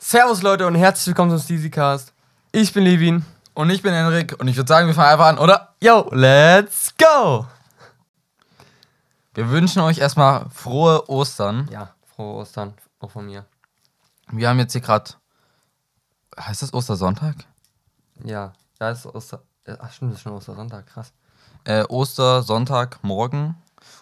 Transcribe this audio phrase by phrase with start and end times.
[0.00, 2.12] Servus Leute und herzlich willkommen zum Steezycast.
[2.52, 3.24] Ich bin Levin.
[3.54, 5.74] Und ich bin Henrik und ich würde sagen, wir fangen einfach an, oder?
[5.80, 7.46] Yo, let's go!
[9.34, 11.68] Wir wünschen euch erstmal frohe Ostern.
[11.72, 13.44] Ja, frohe Ostern, auch von mir.
[14.30, 15.10] Wir haben jetzt hier gerade.
[16.38, 17.34] Heißt das Ostersonntag?
[18.22, 19.42] Ja, da ist Oster...
[19.64, 21.12] äh, Ach stimmt, das ist schon Ostersonntag, krass.
[21.64, 23.56] Äh, Ostersonntag morgen.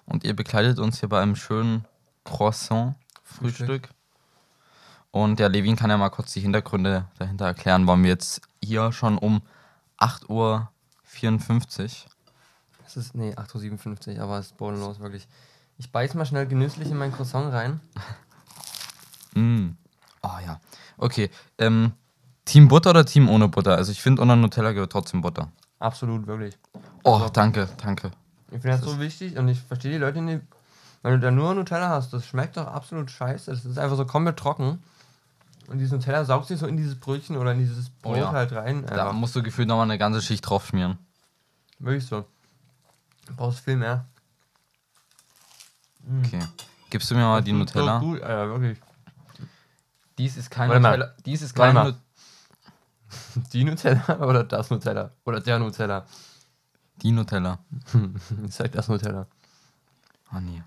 [0.05, 1.87] Und ihr begleitet uns hier bei einem schönen
[2.25, 3.89] Croissant-Frühstück.
[5.17, 8.93] Und der Levin kann ja mal kurz die Hintergründe dahinter erklären, warum wir jetzt hier
[8.93, 9.41] schon um
[9.99, 10.69] 8.54 Uhr.
[12.87, 15.27] Es ist, nee, 8.57 Uhr, aber es ist bodenlos, wirklich.
[15.79, 17.81] Ich beiß mal schnell genüsslich in mein Croissant rein.
[19.35, 19.73] Mm.
[20.23, 20.59] Oh ja.
[20.97, 21.29] Okay.
[21.59, 21.93] Ähm,
[22.47, 23.77] Team Butter oder Team ohne Butter?
[23.77, 25.53] Also ich finde, unter Nutella gehört trotzdem Butter.
[25.79, 26.57] Absolut, wirklich.
[27.03, 28.13] Oh, Also- danke, danke.
[28.51, 30.41] Ich finde das so wichtig und ich verstehe die Leute nicht.
[31.03, 33.51] Wenn du da nur Nutella hast, das schmeckt doch absolut scheiße.
[33.51, 34.83] Das ist einfach so komplett trocken.
[35.69, 38.33] Und dieses Nutella saugt sich so in dieses Brötchen oder in dieses Oh Brot ja.
[38.33, 38.85] halt rein.
[38.87, 39.13] Da Einfach.
[39.13, 40.99] musst du gefühlt nochmal eine ganze Schicht drauf schmieren.
[41.79, 42.25] Wirklich so.
[43.27, 44.07] Du brauchst viel mehr.
[46.25, 46.41] Okay.
[46.91, 47.99] Gibst du mir mal die So Nutella?
[47.99, 48.79] gut, Alter, wirklich.
[50.19, 50.97] Dies ist kein Warte mal.
[50.99, 51.15] Nutella.
[51.25, 51.85] Dies ist kein mal.
[51.85, 51.97] Nut
[53.53, 55.11] Die Nutella oder das Nutella?
[55.25, 56.07] Oder der Nutella?
[57.03, 57.59] Die Nutella.
[58.47, 59.27] Ich sag das Nutella.
[60.35, 60.63] Oh nee.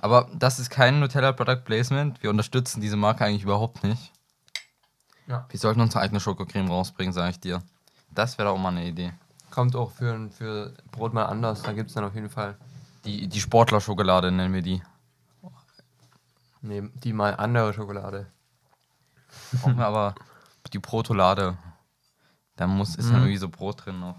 [0.00, 2.22] Aber das ist kein Nutella Product Placement.
[2.22, 4.12] Wir unterstützen diese Marke eigentlich überhaupt nicht.
[5.26, 5.46] Ja.
[5.48, 7.62] Wir sollten unsere eigene Schokocreme rausbringen, sage ich dir.
[8.10, 9.12] Das wäre doch auch mal eine Idee.
[9.50, 11.62] Kommt auch für, für Brot mal anders.
[11.62, 12.56] Da gibt es dann auf jeden Fall.
[13.04, 14.82] Die, die Sportlerschokolade nennen wir die.
[16.60, 18.26] Nee, die mal andere Schokolade.
[19.60, 20.14] Brauchen wir aber
[20.72, 21.56] die Protolade.
[22.56, 23.12] Da muss, ist Mhm.
[23.12, 24.16] dann irgendwie so Brot drin noch.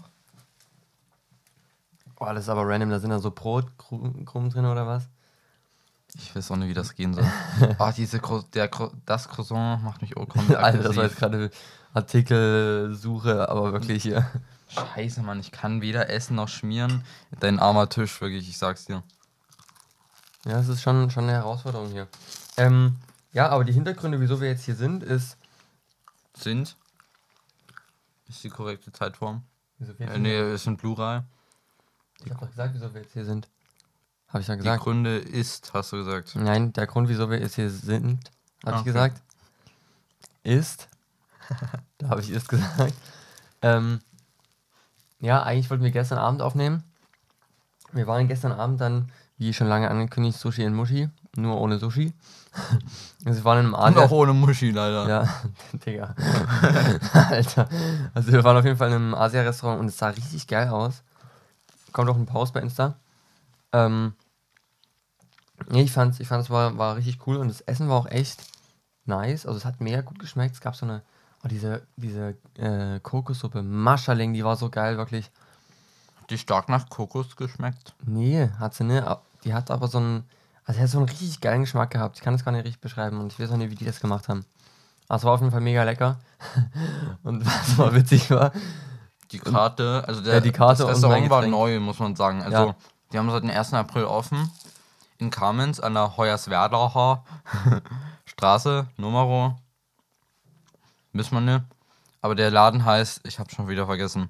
[2.20, 2.90] Oh, das ist aber random.
[2.90, 5.08] Da sind da so Brotkrumen drin oder was?
[6.14, 7.26] Ich weiß auch nicht, wie das gehen soll.
[7.78, 8.70] Ah, diese Cro der
[9.04, 11.50] das Croissant macht mich auch komplett Alter, das war jetzt gerade
[11.92, 14.28] Artikelsuche, aber wirklich hier.
[14.68, 17.04] Scheiße, Mann, ich kann weder essen noch schmieren.
[17.40, 19.02] Dein armer Tisch, wirklich, ich sag's dir.
[20.44, 22.08] Ja, es ist schon, schon eine Herausforderung hier.
[22.56, 22.96] Ähm,
[23.32, 25.36] ja, aber die Hintergründe, wieso wir jetzt hier sind, ist.
[26.36, 26.76] Sind.
[28.28, 29.42] Ist die korrekte Zeitform?
[29.78, 31.24] Wieso wir jetzt Äh, nee, ist ein Plural.
[32.24, 33.48] Ich hab doch gesagt, wieso wir jetzt hier sind.
[34.34, 34.82] Habe ich ja Die gesagt.
[34.82, 36.34] Gründe ist, hast du gesagt.
[36.34, 38.18] Nein, der Grund, wieso wir jetzt hier sind,
[38.64, 38.84] habe Ah, ich okay.
[38.84, 39.22] gesagt,
[40.42, 40.88] ist.
[41.98, 42.92] da habe ich ist gesagt.
[43.62, 44.00] Ähm,
[45.20, 46.82] ja, eigentlich wollten wir gestern Abend aufnehmen.
[47.92, 52.12] Wir waren gestern Abend dann, wie schon lange angekündigt, Sushi in Mushi, nur ohne Sushi.
[53.26, 54.02] Also wir waren in einem Und Asia.
[54.02, 55.08] auch ohne Muschi, leider.
[55.08, 55.28] Ja,
[55.86, 56.14] Digga.
[57.12, 57.68] Alter.
[58.12, 61.02] Also wir waren auf jeden Fall in einem Asia-Restaurant und es sah richtig geil aus.
[61.92, 62.96] Kommt auch ein Post bei Insta.
[63.72, 64.12] Ähm,
[65.72, 68.42] ich fand ich fand es war, war richtig cool und das Essen war auch echt
[69.04, 69.46] nice.
[69.46, 70.54] Also es hat mega gut geschmeckt.
[70.54, 71.02] Es gab so eine,
[71.44, 75.30] oh, diese, diese äh, Kokossuppe, Maschaling, die war so geil, wirklich.
[76.30, 77.94] Die stark nach Kokos geschmeckt.
[78.04, 79.18] Nee, hat sie ne.
[79.44, 80.24] Die hat aber so einen,
[80.64, 82.16] also die hat so einen richtig geilen Geschmack gehabt.
[82.16, 84.00] Ich kann das gar nicht richtig beschreiben und ich weiß auch nicht, wie die das
[84.00, 84.44] gemacht haben.
[85.08, 86.18] Aber es war auf jeden Fall mega lecker.
[87.22, 88.52] und was mal witzig war,
[89.30, 92.42] Die Karte, also der, Ja, die Karte das Restaurant war neu, muss man sagen.
[92.42, 92.76] Also, Ja.
[93.12, 93.74] die haben seit dem 1.
[93.74, 94.50] April offen.
[95.24, 97.24] In Kamenz an der Hoyerswerdacher
[98.26, 99.58] Straße, Numero.
[101.14, 101.64] Wissen wir nicht.
[102.20, 104.28] Aber der Laden heißt, ich habe schon wieder vergessen.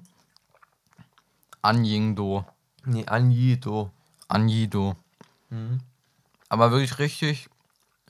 [1.61, 2.45] Anjingdo.
[2.85, 3.91] nee, Anjito.
[4.29, 4.95] Anjido.
[5.49, 5.81] Mhm.
[6.47, 7.49] Aber wirklich richtig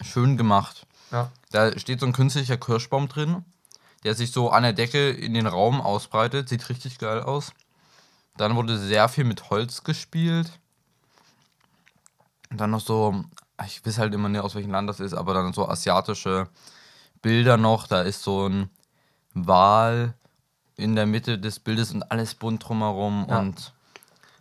[0.01, 0.85] schön gemacht.
[1.09, 1.31] Ja.
[1.49, 3.45] Da steht so ein künstlicher Kirschbaum drin,
[4.03, 6.49] der sich so an der Decke in den Raum ausbreitet.
[6.49, 7.51] Sieht richtig geil aus.
[8.37, 10.59] Dann wurde sehr viel mit Holz gespielt.
[12.55, 13.13] Und dann noch so,
[13.65, 16.47] ich weiß halt immer nicht, aus welchem Land das ist, aber dann so asiatische
[17.21, 17.85] Bilder noch.
[17.85, 18.69] Da ist so ein
[19.33, 20.13] Wal
[20.77, 23.39] in der Mitte des Bildes und alles bunt drumherum Ja.
[23.39, 23.73] und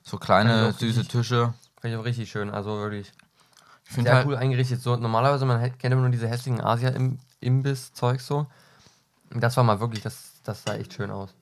[0.04, 1.54] so kleine auch süße richtig- Tische.
[1.80, 2.50] Fand ich auch richtig schön.
[2.50, 3.12] Also wirklich
[3.86, 4.80] Ich finde sehr halt, cool eingerichtet.
[4.80, 8.46] So, normalerweise, man kennt immer nur diese hässlichen Asia-Imbiss-Zeug so.
[9.32, 11.34] Und Das war mal wirklich, das, das sah echt schön aus.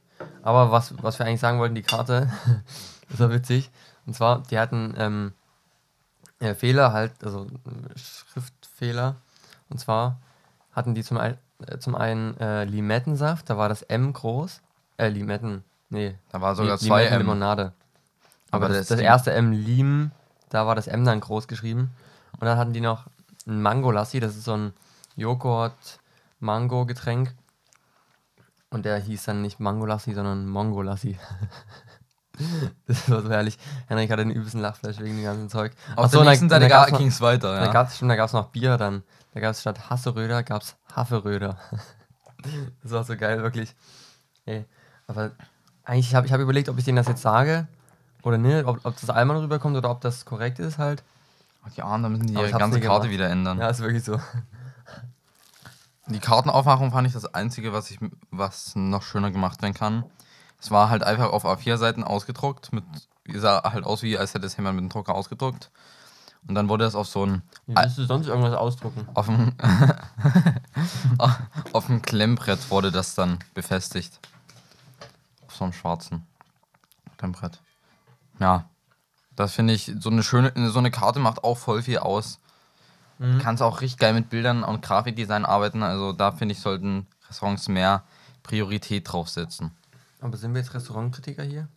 [0.43, 2.33] Aber was, was wir eigentlich sagen wollten, die Karte,
[3.11, 3.71] das war witzig.
[4.07, 5.33] Und zwar, die hatten ähm,
[6.43, 9.17] äh, Fehler halt, also äh, Schriftfehler.
[9.71, 10.19] Und zwar
[10.73, 14.61] hatten die zum, ein, äh, zum einen äh, Limettensaft, da war das M groß.
[14.99, 16.15] Äh, Limetten, nee.
[16.31, 17.19] da war sogar Li- zwei M.
[17.21, 17.73] Limonade.
[18.51, 20.11] Aber, Aber das, das erste M, Lim,
[20.51, 21.91] da war das M dann groß geschrieben.
[22.39, 23.07] Und dann hatten die noch
[23.47, 24.73] ein Mango-Lassi, das ist so ein
[25.17, 27.35] Joghurt-Mango-Getränk.
[28.71, 31.19] Und der hieß dann nicht Mango-Lassi, sondern Mongo-Lassi.
[32.87, 33.59] das war so herrlich.
[33.89, 35.73] Henrik hatte den übelsten Lachfleisch wegen dem ganzen Zeug.
[35.97, 37.55] Auf Achso, der nächsten da- Seite da ging es weiter.
[37.57, 37.73] Da Ja.
[37.73, 39.03] gab es da gab's noch Bier dann.
[39.35, 41.57] Da gab es statt Hasseröder, gab es Haferöder.
[42.83, 43.75] das war so geil, wirklich.
[44.45, 44.65] Ey,
[45.07, 45.31] aber
[45.85, 47.67] eigentlich habe ich hab überlegt, ob ich denen das jetzt sage
[48.23, 51.03] oder nicht, ob, ob das einmal rüberkommt oder ob das korrekt ist halt.
[51.65, 53.59] Ach, die Armen, da müssen die Aber ihre ganze Karte wieder ändern.
[53.59, 54.21] Ja, ist wirklich so.
[56.09, 57.99] Die Kartenaufmachung fand ich das Einzige, was, ich,
[58.31, 60.05] was noch schöner gemacht werden kann.
[60.63, 62.73] Es war halt einfach auf A4-Seiten ausgedruckt.
[62.73, 62.85] Mit,
[63.35, 65.73] sah halt aus, wie als hätte es jemand mit dem Drucker ausgedruckt.
[66.47, 69.09] Und dann wurde es auf so ein Wie willst du sonst irgendwas ausdrucken?
[69.15, 69.53] auf dem
[71.73, 74.21] auf dem Klemmbrett wurde das dann befestigt.
[75.49, 76.25] Auf so einem schwarzen
[77.19, 77.61] Klemmbrett.
[78.39, 78.67] Ja.
[79.35, 82.39] Das finde ich, so eine schöne, so eine Karte macht auch voll viel aus.
[83.19, 83.39] Mhm.
[83.39, 85.83] Kannst auch richtig geil mit Bildern und Grafikdesign arbeiten.
[85.83, 88.05] Also da finde ich, sollten Restaurants mehr
[88.43, 89.73] Priorität draufsetzen.
[90.23, 91.69] Aber sind wir jetzt Restaurantkritiker hier?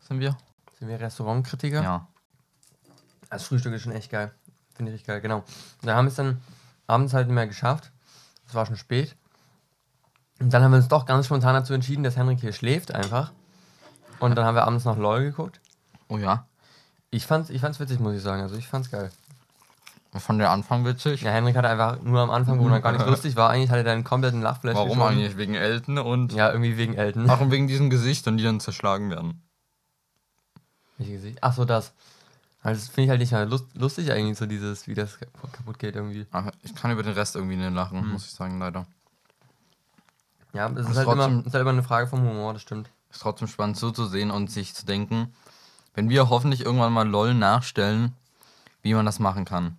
[0.00, 0.36] Sind wir?
[0.78, 1.82] Sind wir Restaurantkritiker?
[1.82, 2.08] Ja.
[3.30, 4.32] Das Frühstück ist schon echt geil.
[4.74, 5.44] Finde ich geil, genau.
[5.82, 6.42] Da haben wir es dann
[6.86, 7.92] abends halt nicht mehr geschafft.
[8.46, 9.16] Es war schon spät.
[10.40, 13.32] Und dann haben wir uns doch ganz spontan dazu entschieden, dass Henrik hier schläft einfach.
[14.18, 15.60] Und dann haben wir abends noch LOL geguckt.
[16.08, 16.46] Oh ja.
[17.10, 18.42] Ich fand's, ich fand's witzig, muss ich sagen.
[18.42, 19.10] Also ich fand's geil.
[20.18, 21.22] Von der Anfang witzig.
[21.22, 23.84] Ja, Henrik hatte einfach nur am Anfang, wo er gar nicht lustig war, eigentlich hatte
[23.84, 24.74] er einen kompletten Lachflash.
[24.74, 25.08] Warum geschoben.
[25.08, 25.36] eigentlich?
[25.36, 27.28] Wegen Elton und Ja, irgendwie wegen Elton.
[27.28, 29.42] auch wegen diesen Gesichtern, die dann zerschlagen werden.
[30.98, 31.38] Welche Gesicht?
[31.42, 31.92] Ach so, das.
[32.62, 35.18] Also das finde ich halt nicht mal lust, lustig eigentlich, so dieses, wie das
[35.52, 36.26] kaputt geht irgendwie.
[36.32, 38.12] Aber ich kann über den Rest irgendwie nicht lachen, Mhm.
[38.12, 38.86] muss ich sagen, leider.
[40.52, 42.90] Ja, es ist, Ist halt immer, ist halt immer eine Frage vom Humor, das stimmt.
[43.10, 45.32] Ist trotzdem spannend zuzusehen und sich zu denken,
[45.94, 48.14] wenn wir hoffentlich irgendwann mal LOL nachstellen,
[48.82, 49.76] wie man das machen kann.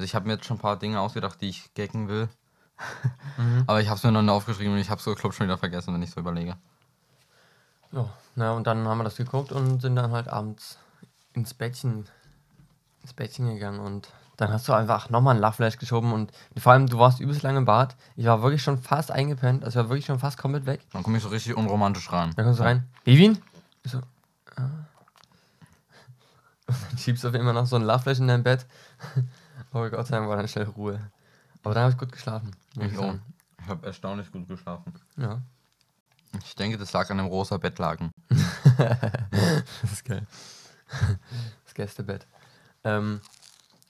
[0.00, 2.28] Also ich habe mir jetzt schon ein paar Dinge ausgedacht, die ich gaggen will.
[3.36, 3.64] Mhm.
[3.66, 5.46] Aber ich habe es mir noch nicht aufgeschrieben und ich habe es so glaub, schon
[5.46, 6.56] wieder vergessen, wenn ich so überlege.
[7.92, 10.78] Ja, na und dann haben wir das geguckt und sind dann halt abends
[11.34, 12.06] ins Bettchen,
[13.02, 16.86] ins Bettchen gegangen und dann hast du einfach nochmal einen Lachflash geschoben und vor allem
[16.86, 17.96] du warst übelst lange im Bad.
[18.16, 20.80] Ich war wirklich schon fast eingepennt, also ich war wirklich schon fast komplett weg.
[20.92, 22.32] Dann komme ich so richtig unromantisch rein.
[22.36, 23.38] Dann kommst du rein, Bivin?
[23.84, 23.98] Ich so,
[24.56, 24.62] ah.
[26.66, 28.66] Und dann schiebst du auf immer noch so einen Lachflash in dein Bett.
[29.72, 31.00] Oh Gott sei Dank war dann schnell Ruhe.
[31.62, 32.54] Aber dann habe ich gut geschlafen.
[32.78, 33.14] Ich auch.
[33.62, 34.94] Ich habe erstaunlich gut geschlafen.
[35.16, 35.42] Ja,
[36.44, 38.10] Ich denke, das lag an dem rosa Bettlaken.
[38.78, 40.26] das ist geil.
[41.64, 42.26] Das Gästebett.
[42.84, 43.20] Ähm,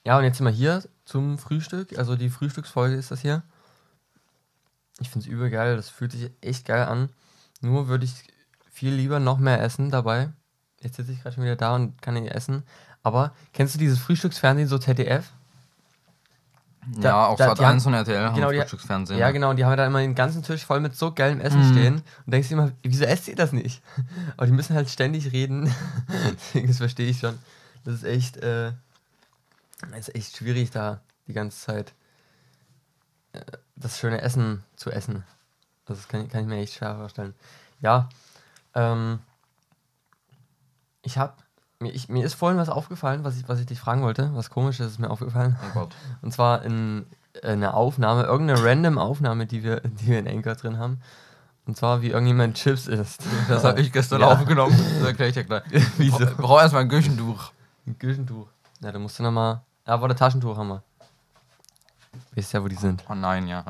[0.05, 1.97] ja, und jetzt sind wir hier zum Frühstück.
[1.97, 3.43] Also die Frühstücksfolge ist das hier.
[4.99, 5.75] Ich finde es übel geil.
[5.77, 7.09] Das fühlt sich echt geil an.
[7.61, 8.13] Nur würde ich
[8.71, 10.31] viel lieber noch mehr essen dabei.
[10.81, 12.63] Jetzt sitze ich gerade schon wieder da und kann nicht essen.
[13.03, 15.31] Aber kennst du dieses Frühstücksfernsehen, so ZDF?
[16.87, 19.19] Da- ja, auch Sat die haben- 1 und RTL haben genau, die- Frühstücksfernsehen.
[19.19, 19.51] Ja, genau.
[19.51, 21.71] Und die haben da immer den ganzen Tisch voll mit so geilem Essen Mhm.
[21.71, 21.93] stehen.
[22.25, 23.83] Und denkst dir immer, wieso esst ihr das nicht?
[24.37, 25.73] Aber die müssen halt ständig reden.
[26.33, 27.37] Deswegen, das verstehe ich schon.
[27.85, 28.71] Das ist echt, äh,
[29.91, 31.93] das ist echt schwierig, da die ganze Zeit
[33.33, 33.41] äh,
[33.75, 35.23] das schöne Essen zu essen.
[35.85, 37.33] Also das kann, kann ich mir echt schwer vorstellen.
[37.79, 38.09] Ja,
[38.75, 39.19] ähm,
[41.03, 41.33] ich habe
[41.81, 44.29] mir, ich, mir ist vorhin was aufgefallen, was ich, was ich dich fragen wollte.
[44.33, 45.57] Was komisches ist mir aufgefallen.
[45.69, 45.95] Oh Gott.
[46.21, 47.05] Und zwar in
[47.43, 51.01] eine Aufnahme, irgendeine random Aufnahme, die wir, die wir in Anchor drin haben.
[51.65, 53.23] Und zwar, wie irgendjemand Chips isst.
[53.47, 54.31] Das habe ich gestern Ja.
[54.33, 54.77] aufgenommen.
[54.99, 55.63] Das erkläre ich dir gleich.
[55.97, 56.23] Wieso?
[56.23, 57.51] Ich brauche erstmal ein Küchentuch.
[57.87, 58.47] Ein Küchentuch.
[58.81, 59.61] Ja, da musst du nochmal.
[59.87, 60.83] Ja, aber ein Taschentuch haben wir.
[62.33, 63.03] Wisst ja, wo die sind.
[63.09, 63.63] Oh nein, ja.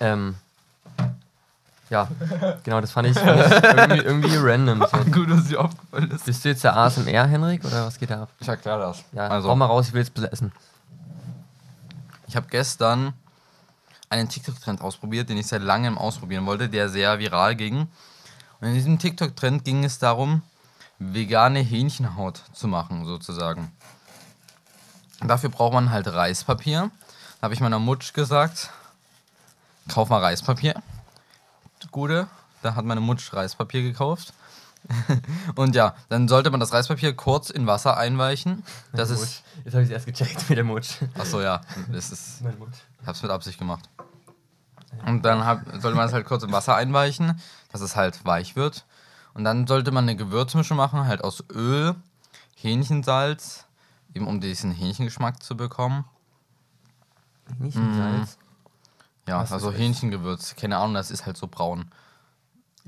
[0.00, 0.36] Ähm.
[1.90, 2.08] Ja,
[2.62, 4.86] genau, das fand ich, fand ich irgendwie, irgendwie random.
[4.90, 5.04] So.
[5.10, 6.24] Gut, dass sie aufgefallen ist.
[6.24, 8.30] Bist du jetzt der ASMR, Henrik, oder was geht da ab?
[8.38, 9.02] Ich erkläre das.
[9.12, 10.52] Ja, also, hau mal raus, ich will jetzt essen.
[12.28, 13.12] ich habe gestern
[14.08, 17.88] einen TikTok-Trend ausprobiert, den ich seit langem ausprobieren wollte, der sehr viral ging.
[18.60, 20.42] Und in diesem TikTok-Trend ging es darum,
[21.00, 23.72] vegane Hähnchenhaut zu machen, sozusagen.
[25.20, 26.90] Dafür braucht man halt Reispapier.
[27.40, 28.70] Da habe ich meiner Mutsch gesagt,
[29.88, 30.80] kauf mal Reispapier.
[31.90, 32.28] Gute,
[32.62, 34.32] da hat meine Mutsch Reispapier gekauft.
[35.56, 38.64] Und ja, dann sollte man das Reispapier kurz in Wasser einweichen.
[38.92, 39.42] Das ist.
[39.64, 40.96] Jetzt habe ich es erst gecheckt mit der Mutsch.
[41.18, 41.60] Achso, ja,
[41.92, 42.42] das ist.
[42.42, 42.78] Mein Mutsch.
[43.02, 43.88] Ich hab's mit Absicht gemacht.
[45.06, 47.40] Und dann hab, sollte man es halt kurz im Wasser einweichen,
[47.72, 48.84] dass es halt weich wird.
[49.34, 51.94] Und dann sollte man eine Gewürzmischung machen, halt aus Öl,
[52.56, 53.66] Hähnchensalz,
[54.14, 56.04] eben um diesen Hähnchengeschmack zu bekommen.
[57.58, 58.38] Nicht im Salz.
[59.30, 59.72] Ja, Was also?
[59.72, 60.56] Hähnchengewürz.
[60.56, 61.90] Keine Ahnung, das ist halt so braun.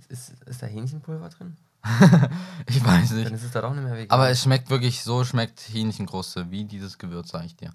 [0.09, 1.57] Ist, ist da Hähnchenpulver drin?
[2.67, 3.31] Ich weiß Dann nicht.
[3.33, 4.11] ist es da doch nicht mehr vegan.
[4.11, 7.71] Aber es schmeckt wirklich so, schmeckt Hähnchenkruste, wie dieses Gewürz, sag ich dir.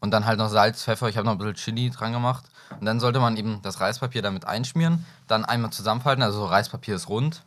[0.00, 2.44] Und dann halt noch Salz, Pfeffer, ich habe noch ein bisschen Chili dran gemacht.
[2.78, 7.08] Und dann sollte man eben das Reispapier damit einschmieren, dann einmal zusammenfalten, also Reispapier ist
[7.08, 7.42] rund,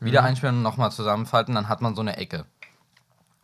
[0.00, 0.26] wieder Mhm.
[0.28, 2.44] einschmieren und nochmal zusammenfalten, dann hat man so eine Ecke.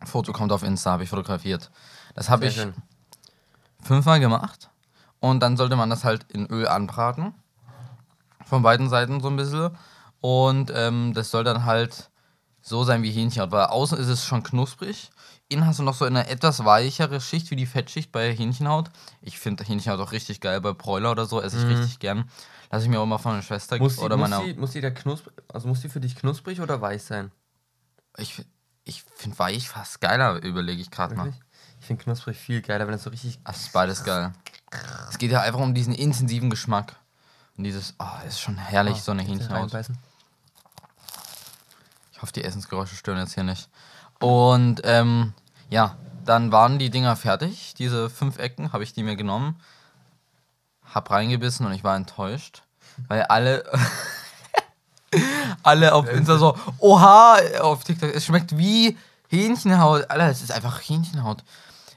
[0.05, 1.71] Foto kommt auf Insta, habe ich fotografiert.
[2.13, 2.73] Das habe ich schön.
[3.81, 4.69] fünfmal gemacht.
[5.23, 7.33] Und dann sollte man das halt in Öl anbraten.
[8.43, 9.69] Von beiden Seiten so ein bisschen.
[10.19, 12.09] Und ähm, das soll dann halt
[12.61, 13.51] so sein wie Hähnchenhaut.
[13.51, 15.11] Weil außen ist es schon knusprig.
[15.47, 18.89] Innen hast du noch so eine etwas weichere Schicht wie die Fettschicht bei Hähnchenhaut.
[19.21, 20.59] Ich finde Hähnchenhaut auch richtig geil.
[20.59, 22.29] Bei Bräuler oder so esse ich richtig gern.
[22.69, 24.43] Lass ich mir auch mal von meiner Schwester Muss die, oder muss, meiner.
[24.43, 27.31] die, muss die knusprig, also muss die für dich knusprig oder weich sein?
[28.17, 28.43] Ich,
[28.83, 31.31] ich finde weich fast geiler, überlege ich gerade mal.
[31.79, 33.39] Ich finde knusprig viel geiler, wenn es so richtig.
[33.45, 34.33] Das ist beides geil.
[35.09, 36.95] Es geht ja einfach um diesen intensiven Geschmack.
[37.57, 39.73] Und dieses, oh, ist schon herrlich, Oh, so eine Hähnchenhaut.
[42.11, 43.69] Ich hoffe, die Essensgeräusche stören jetzt hier nicht.
[44.19, 45.33] Und ähm,
[45.69, 47.73] ja, dann waren die Dinger fertig.
[47.77, 49.59] Diese fünf Ecken habe ich die mir genommen,
[50.85, 52.63] hab reingebissen und ich war enttäuscht,
[53.07, 53.63] weil alle
[55.63, 58.97] alle auf Insta so, oha, auf TikTok, es schmeckt wie
[59.29, 60.09] Hähnchenhaut.
[60.09, 61.43] Alter, es ist einfach Hähnchenhaut.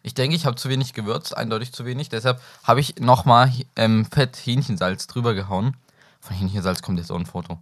[0.06, 2.08] Ich denke, ich habe zu wenig gewürzt, eindeutig zu wenig.
[2.08, 5.76] Deshalb habe ich nochmal ähm, Fett Hähnchensalz drüber gehauen.
[6.20, 7.58] Von Hähnchensalz kommt jetzt auch ein Foto.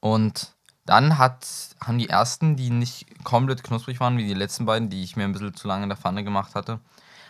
[0.00, 0.54] Und
[0.86, 1.46] dann hat,
[1.78, 5.24] haben die ersten, die nicht komplett knusprig waren, wie die letzten beiden, die ich mir
[5.24, 6.80] ein bisschen zu lange in der Pfanne gemacht hatte,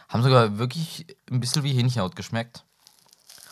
[0.08, 2.62] haben sogar wirklich ein bisschen wie Hähnchenhaut geschmeckt.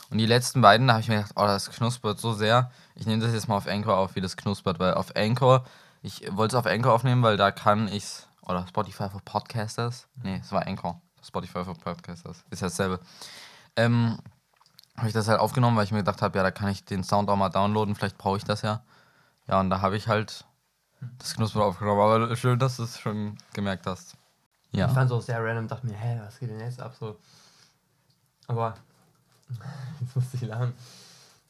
[0.09, 2.71] Und die letzten beiden, da habe ich mir gedacht, oh, das knuspert so sehr.
[2.95, 5.65] Ich nehme das jetzt mal auf Anchor auf, wie das knuspert, weil auf Anchor,
[6.01, 8.05] ich wollte es auf Anchor aufnehmen, weil da kann ich
[8.51, 10.09] oder Spotify für Podcasters.
[10.23, 11.01] Nee, es war Anchor.
[11.23, 12.45] Spotify für Podcasters.
[12.51, 13.01] Ist ja dasselbe.
[13.77, 14.19] Ähm,
[14.97, 17.05] habe ich das halt aufgenommen, weil ich mir gedacht habe, ja, da kann ich den
[17.05, 18.83] Sound auch mal downloaden, vielleicht brauche ich das ja.
[19.47, 20.45] Ja, und da habe ich halt
[21.19, 24.17] das Knuspern aufgenommen, aber schön, dass du es schon gemerkt hast.
[24.73, 24.89] Ich Ja.
[24.89, 26.95] fand es auch sehr random, dachte mir, hä, was geht denn jetzt ab?
[26.99, 27.19] So.
[28.47, 28.75] Aber
[30.01, 30.75] jetzt musste ich lachen.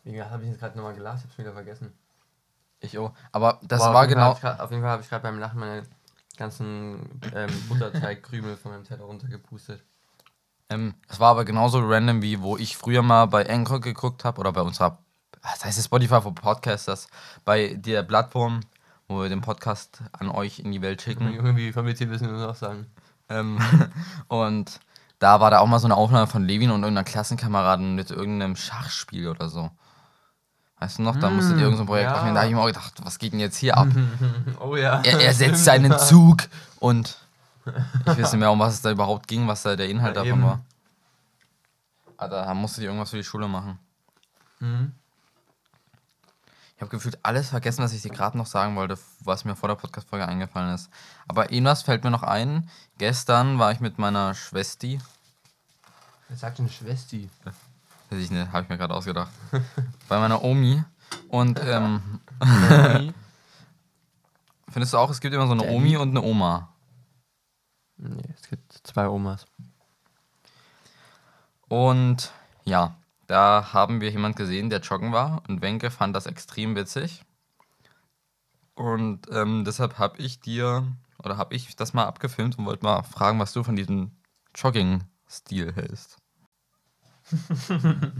[0.04, 1.18] Wie habe ich jetzt gerade nochmal gelacht?
[1.18, 1.92] Ich hab's wieder vergessen.
[2.80, 3.12] Ich auch.
[3.32, 4.32] Aber das Aber war auf genau.
[4.32, 5.82] ich Auf jeden Fall habe ich gerade beim Lachen meine
[6.40, 9.84] ganzen ähm, Butterteigkrümel von meinem Teller runtergepustet.
[10.70, 14.40] Ähm, es war aber genauso random, wie wo ich früher mal bei Anchor geguckt habe
[14.40, 14.98] oder bei unserer,
[15.42, 17.08] das heißt Spotify für Podcasters,
[17.44, 18.60] bei der Plattform,
[19.06, 21.32] wo wir den Podcast an euch in die Welt schicken.
[21.34, 22.86] Irgendwie kompliziert wissen wir noch sagen.
[23.28, 23.58] Ähm,
[24.28, 24.80] und
[25.18, 28.56] da war da auch mal so eine Aufnahme von Levin und irgendeiner Klassenkameraden mit irgendeinem
[28.56, 29.70] Schachspiel oder so.
[30.80, 32.16] Weißt du noch, da musste die irgendein so ein Projekt ja.
[32.16, 32.34] aufnehmen.
[32.34, 33.88] Da habe ich mir auch gedacht, was geht denn jetzt hier ab?
[34.60, 35.00] Oh ja.
[35.02, 37.18] er, er setzt seinen Zug und
[37.66, 40.22] ich weiß nicht mehr, um was es da überhaupt ging, was da der Inhalt Ja,
[40.22, 40.48] davon eben.
[40.48, 40.60] war.
[42.16, 43.78] Alter, da musste ich irgendwas für die Schule machen.
[44.60, 44.92] Mhm.
[46.76, 49.68] Ich habe gefühlt alles vergessen, was ich dir gerade noch sagen wollte, was mir vor
[49.68, 50.88] der Podcast-Folge eingefallen ist.
[51.28, 52.70] Aber irgendwas fällt mir noch ein.
[52.96, 54.98] Gestern war ich mit meiner Schwesti.
[56.28, 57.28] Wer sagt denn Schwesti?
[58.10, 59.30] Weiß ich nicht, habe ich mir gerade ausgedacht.
[60.08, 60.82] bei meiner Omi.
[61.28, 62.20] Und ähm,
[64.68, 65.68] findest du auch, es gibt immer so eine?
[65.68, 66.74] Omi und eine Oma.
[67.96, 69.46] nee, es gibt zwei Omas.
[71.68, 72.32] Und
[72.64, 72.96] ja,
[73.28, 77.22] da haben wir jemand gesehen, der joggen war und Wenke fand das extrem witzig.
[78.74, 80.84] Und ähm, deshalb habe ich dir,
[81.22, 84.10] oder habe ich das mal abgefilmt und wollte mal fragen, was du von diesem
[84.56, 86.19] Jogging-Stil hältst.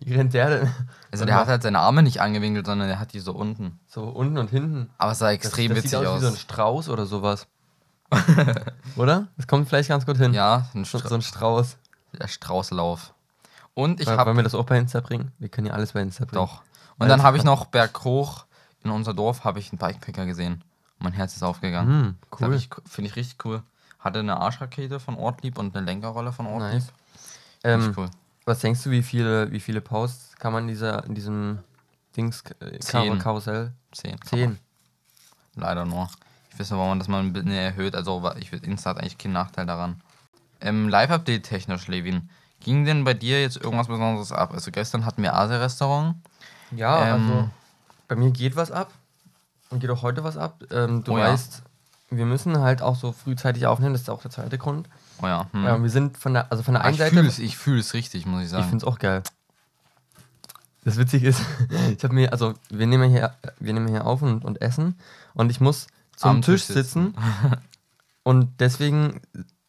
[0.00, 0.70] Wie rennt der denn?
[1.12, 3.78] Also der hat halt seine Arme nicht angewinkelt, sondern der hat die so unten.
[3.86, 4.90] So unten und hinten.
[4.98, 7.46] Aber es sah Das, extrem das witzig sieht aus, wie so ein Strauß oder sowas.
[8.96, 9.28] oder?
[9.36, 10.34] Das kommt vielleicht ganz gut hin.
[10.34, 11.76] ja, ein So, so ein Strauß.
[12.18, 13.14] der Straußlauf.
[13.74, 15.30] Und ich habe Wollen wir das auch bei Insta bringen?
[15.38, 16.42] Wir können ja alles bei Insta bringen.
[16.42, 16.60] Doch.
[16.60, 16.64] Und
[17.00, 18.46] Weil dann das habe ich noch berghoch
[18.82, 20.64] in unser Dorf habe ich einen Bikepacker gesehen.
[20.98, 22.04] Mein Herz ist aufgegangen.
[22.04, 22.58] Hm, Das cool.
[22.86, 23.62] Finde ich richtig cool.
[24.00, 26.82] Hatte eine Arschrakete von Ortlieb und eine Lenkerrolle von Ortlieb.
[26.82, 26.92] Nice.
[27.64, 28.10] Ähm, cool.
[28.46, 31.58] Was denkst du, wie viele, wie viele Posts kann man in, dieser, in diesem
[32.16, 33.10] Dings äh, Zehn.
[33.12, 33.72] Kar Karussell?
[33.92, 34.18] Zehn.
[34.24, 34.58] Zehn.
[35.54, 36.08] Leider nur.
[36.50, 37.94] Ich weiß nicht, warum man das mal ein bisschen erhöht.
[37.94, 40.00] Also ich Insta hat eigentlich keinen Nachteil daran.
[40.60, 42.28] Ähm, Live-Update technisch, Levin.
[42.60, 44.52] Ging denn bei dir jetzt irgendwas Besonderes ab?
[44.52, 46.16] Also gestern hatten wir Asia-Restaurant.
[46.72, 47.50] Ja, Ähm, also
[48.08, 48.92] bei mir geht was ab
[49.70, 50.62] und geht auch heute was ab.
[50.70, 51.38] Ähm, du Oh ja.
[52.10, 54.88] Wir müssen halt auch so frühzeitig aufnehmen, das ist auch der zweite Grund.
[55.22, 55.46] Oh ja.
[55.52, 55.66] Hm.
[55.66, 57.14] Ähm, wir sind von der, also von der einen ich Seite.
[57.14, 58.64] fühle es, ich fühle es richtig, muss ich Ich sagen.
[58.68, 59.22] finde es auch geil.
[60.84, 61.40] Das Witzige ist,
[61.96, 64.96] ich habe mir, also wir nehmen hier, wir nehmen hier auf und, und essen
[65.34, 65.86] und ich muss
[66.16, 67.14] zum Am Tisch Tisch sitzen
[68.22, 69.20] und deswegen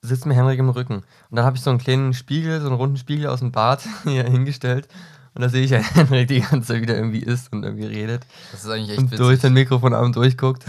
[0.01, 1.03] sitzt mir Henrik im Rücken.
[1.29, 3.81] Und dann habe ich so einen kleinen Spiegel, so einen runden Spiegel aus dem Bad
[4.03, 4.87] hier hingestellt
[5.33, 7.85] und da sehe ich ja Henrik die ganze Zeit, wie der irgendwie isst und irgendwie
[7.85, 9.41] redet Das ist eigentlich echt und durch witzig.
[9.41, 10.65] sein Mikrofonarm durchguckt.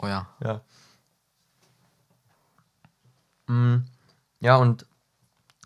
[0.00, 0.26] Oh ja.
[0.42, 0.60] Ja.
[3.48, 3.84] Mm,
[4.40, 4.86] Ja, und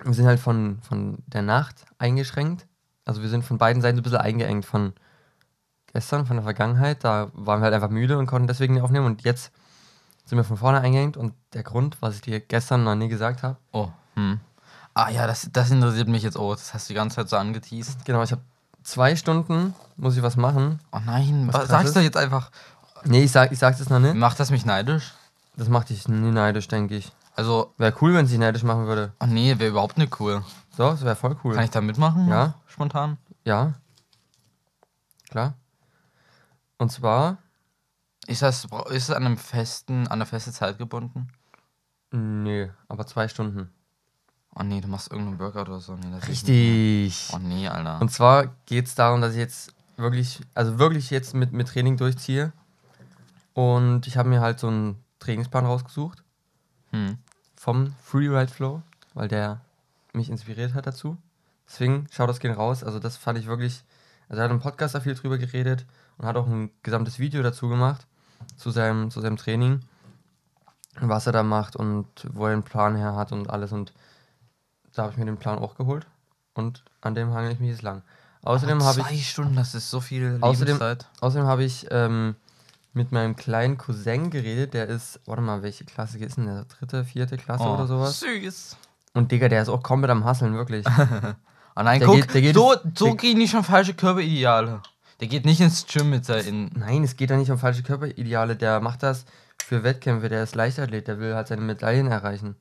[0.04, 2.66] wir sind halt von, von der Nacht eingeschränkt.
[3.04, 4.94] Also wir sind von beiden Seiten so ein bisschen eingeengt von
[5.92, 7.04] gestern, von der Vergangenheit.
[7.04, 9.06] Da waren wir halt einfach müde und konnten deswegen nicht aufnehmen.
[9.06, 9.52] Und jetzt
[10.24, 13.42] sind wir von vorne eingehängt und der Grund, was ich dir gestern noch nie gesagt
[13.42, 14.40] habe, Oh, hm.
[14.94, 16.54] Ah ja, das, das interessiert mich jetzt auch.
[16.54, 18.04] Das hast du die ganze Zeit so angeteased.
[18.04, 18.42] genau, ich habe
[18.82, 20.80] zwei Stunden, muss ich was machen.
[20.92, 22.50] Oh nein, Was was sagst du jetzt einfach?
[23.04, 24.14] Nee, ich sag, ich sag's jetzt noch nicht.
[24.14, 25.12] Macht das mich neidisch?
[25.56, 27.12] Das macht dich nie neidisch, denke ich.
[27.34, 29.12] Also, Wäre cool, wenn es dich neidisch machen würde.
[29.20, 30.44] oh nee, wäre überhaupt nicht cool.
[30.76, 31.54] So, das wäre voll cool.
[31.54, 32.28] Kann ich da mitmachen?
[32.28, 32.54] Ja.
[32.66, 33.18] Spontan?
[33.44, 33.74] Ja.
[35.30, 35.54] Klar.
[36.78, 37.38] Und zwar,
[38.26, 41.28] Ist das, ist es an einem festen, an eine feste Zeit gebunden?
[42.12, 43.70] nee, aber zwei Stunden.
[44.54, 45.96] Oh nee, du machst irgendeinen Burger oder so.
[45.96, 47.30] Nee, das Richtig.
[47.34, 48.00] Oh nee, Alter.
[48.02, 51.96] Und zwar geht es darum, dass ich jetzt wirklich, also wirklich jetzt mit, mit Training
[51.96, 52.52] durchziehe.
[53.54, 56.22] Und ich habe mir halt so einen Trainingsplan rausgesucht
[56.90, 57.18] Hm.
[57.56, 58.82] vom Freeride Flow,
[59.14, 59.60] weil der
[60.12, 61.16] mich inspiriert hat dazu.
[61.66, 62.84] Deswegen schaut das gehen raus.
[62.84, 63.82] Also das fand ich wirklich,
[64.28, 65.86] also er hat im Podcast da viel drüber geredet
[66.18, 68.06] und hat auch ein gesamtes Video dazu gemacht
[68.56, 69.80] zu seinem, zu seinem Training,
[71.00, 73.72] was er da macht und wo er den Plan her hat und alles.
[73.72, 73.94] Und
[74.92, 76.06] da habe ich mir den Plan auch geholt
[76.54, 78.02] und an dem hangel ich mich jetzt lang.
[78.42, 81.06] Außerdem habe ich zwei Stunden, das ist so viel Außerdem- Lebenszeit.
[81.20, 82.34] Außerdem habe ich ähm,
[82.94, 86.64] mit meinem kleinen Cousin geredet, der ist, warte mal, welche Klasse ist denn der?
[86.66, 88.20] Dritte, vierte Klasse Oh, oder sowas?
[88.20, 88.76] Süß.
[89.14, 90.86] Und Digga, der ist auch komplett am Hasseln, wirklich.
[91.74, 94.82] Oh nein, Der guck, geht- der geht- so, so gehen die schon falsche Körperideale.
[95.20, 96.70] Der geht nicht ins Gym mit seinen.
[96.76, 99.24] Nein, es geht da nicht um falsche Körperideale, der macht das
[99.64, 102.56] für Wettkämpfe, der ist Leichtathlet, der will halt seine Medaillen erreichen.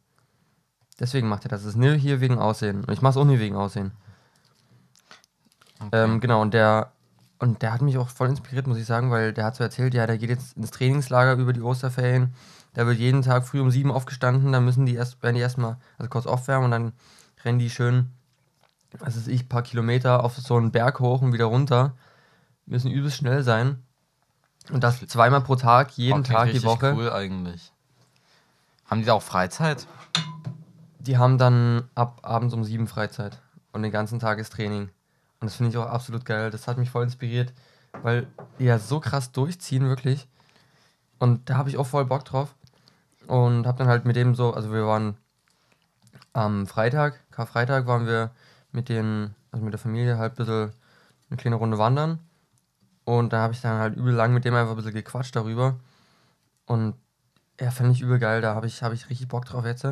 [0.98, 1.62] Deswegen macht er das.
[1.64, 2.86] Es ist nur hier wegen Aussehen.
[2.86, 3.92] Und ich mache es auch nie wegen Aussehen.
[5.92, 6.94] Ähm, genau, und der,
[7.42, 9.96] und der hat mich auch voll inspiriert, muss ich sagen, weil der hat so erzählt,
[9.96, 12.36] ja, der geht jetzt ins Trainingslager über die Osterferien.
[12.76, 15.78] Da wird jeden Tag früh um sieben aufgestanden, dann müssen die erst, werden die erstmal,
[15.98, 16.94] also kurz aufwärmen und dann
[17.44, 18.12] rennen die schön,
[19.00, 21.94] was weiß ich, paar Kilometer auf so einen Berg hoch und wieder runter.
[22.68, 23.82] Müssen übelst schnell sein.
[24.72, 26.94] Und das zweimal pro Tag, jeden Tag die Woche.
[26.96, 27.74] cool eigentlich.
[28.86, 29.88] Haben die da auch Freizeit?
[31.00, 34.90] Die haben dann ab abends um sieben Freizeit und den ganzen Tag ist Training.
[35.42, 36.52] Und das finde ich auch absolut geil.
[36.52, 37.52] Das hat mich voll inspiriert,
[38.04, 38.28] weil
[38.60, 40.28] die ja so krass durchziehen, wirklich.
[41.20, 42.56] Und da habe ich auch voll Bock drauf.
[43.28, 45.18] Und habe dann halt mit dem so, also wir waren
[46.34, 48.32] am Freitag, Karfreitag waren wir
[48.72, 50.72] mit den, also mit der Familie halt ein bisschen
[51.30, 52.20] eine kleine Runde wandern.
[53.04, 55.80] Und da habe ich dann halt übel lang mit dem einfach ein bisschen gequatscht darüber.
[56.66, 56.96] Und
[57.60, 58.42] ja, fand ich übel geil.
[58.42, 59.86] Da habe ich, hab ich richtig Bock drauf jetzt.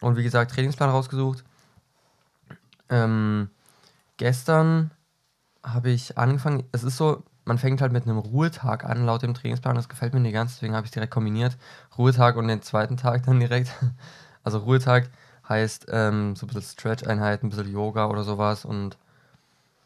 [0.00, 1.44] Und wie gesagt, Trainingsplan rausgesucht.
[2.88, 3.50] Ähm,
[4.16, 4.90] gestern
[5.62, 9.34] habe ich angefangen, es ist so, man fängt halt mit einem Ruhetag an, laut dem
[9.34, 9.76] Trainingsplan.
[9.76, 11.56] Das gefällt mir nicht ganz, deswegen habe ich es direkt kombiniert.
[11.98, 13.70] Ruhetag und den zweiten Tag dann direkt.
[14.44, 15.10] Also Ruhetag
[15.48, 18.96] heißt ähm, so ein bisschen Stretch-Einheiten, ein bisschen Yoga oder sowas und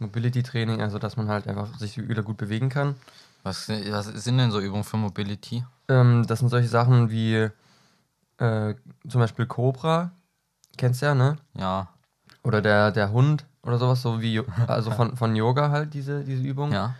[0.00, 2.96] Mobility-Training, also dass man halt einfach sich wieder gut bewegen kann.
[3.42, 5.64] Was, was sind denn so Übungen für Mobility?
[5.88, 7.48] Ähm, das sind solche Sachen wie
[8.36, 8.74] äh,
[9.08, 10.10] zum Beispiel Cobra,
[10.76, 11.38] kennst du ja, ne?
[11.54, 11.88] Ja.
[12.42, 16.42] Oder der, der Hund oder sowas, so wie, also von, von Yoga halt, diese, diese
[16.42, 16.72] Übung.
[16.72, 16.96] Ja.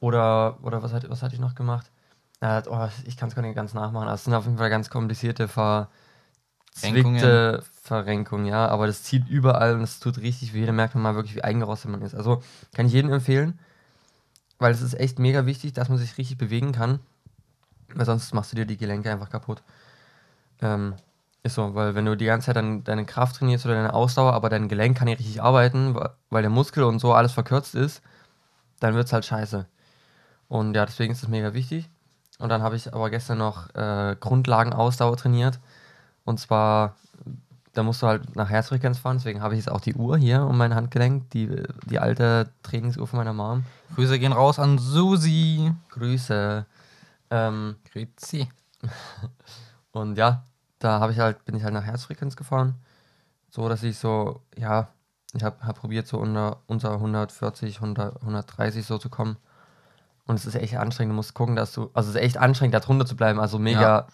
[0.00, 1.90] Oder, oder was, hat, was hatte ich noch gemacht?
[2.40, 4.08] Oh, ich kann es gar nicht ganz nachmachen.
[4.08, 8.66] aber Es sind auf jeden Fall ganz komplizierte, verzwickte Verrenkungen, ja.
[8.66, 10.66] Aber das zieht überall und es tut richtig weh.
[10.66, 12.16] Da merkt man mal wirklich, wie eingerostet man ist.
[12.16, 12.42] Also
[12.74, 13.60] kann ich jedem empfehlen,
[14.58, 16.98] weil es ist echt mega wichtig, dass man sich richtig bewegen kann.
[17.94, 19.62] Weil sonst machst du dir die Gelenke einfach kaputt.
[20.60, 20.94] Ähm,
[21.42, 24.32] ist so, weil wenn du die ganze Zeit dann deine Kraft trainierst oder deine Ausdauer,
[24.32, 25.96] aber dein Gelenk kann nicht richtig arbeiten,
[26.30, 28.02] weil der Muskel und so alles verkürzt ist,
[28.80, 29.66] dann wird es halt scheiße.
[30.48, 31.88] Und ja, deswegen ist das mega wichtig.
[32.38, 35.58] Und dann habe ich aber gestern noch äh, Grundlagenausdauer trainiert.
[36.24, 36.96] Und zwar,
[37.72, 40.42] da musst du halt nach Herzfrequenz fahren, deswegen habe ich jetzt auch die Uhr hier
[40.42, 43.64] um mein Handgelenk, die, die alte Trainingsuhr von meiner Mom.
[43.94, 45.72] Grüße gehen raus an Susi.
[45.90, 46.66] Grüße.
[47.30, 48.48] Ähm, Grüezi.
[49.92, 50.44] Und ja,
[50.82, 52.74] da habe ich halt, bin ich halt nach Herzfrequenz gefahren.
[53.50, 54.88] So, dass ich so, ja,
[55.34, 59.36] ich habe hab probiert, so unter, unter 140, 100, 130 so zu kommen.
[60.26, 61.12] Und es ist echt anstrengend.
[61.12, 63.40] Du musst gucken, dass du, also es ist echt anstrengend, da drunter zu bleiben.
[63.40, 64.08] Also mega,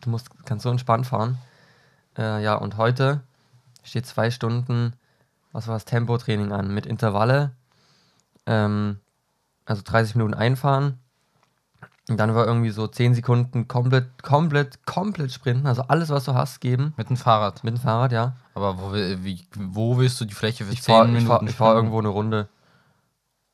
[0.00, 1.38] du musst, kannst so entspannt fahren.
[2.16, 3.20] Äh, ja, und heute
[3.82, 4.94] steht zwei Stunden,
[5.52, 7.52] was war das, Tempotraining an mit Intervalle.
[8.46, 8.98] Ähm,
[9.64, 10.98] also 30 Minuten einfahren,
[12.10, 15.66] und dann war irgendwie so 10 Sekunden komplett, komplett, komplett sprinten.
[15.66, 16.92] Also alles, was du hast, geben.
[16.96, 17.62] Mit dem Fahrrad.
[17.62, 18.34] Mit dem Fahrrad, ja.
[18.54, 21.42] Aber wo, wie, wo willst du die Fläche für Ich 10 fahre Minuten ich fahr,
[21.44, 22.48] ich fahr irgendwo eine Runde.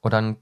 [0.00, 0.38] Und dann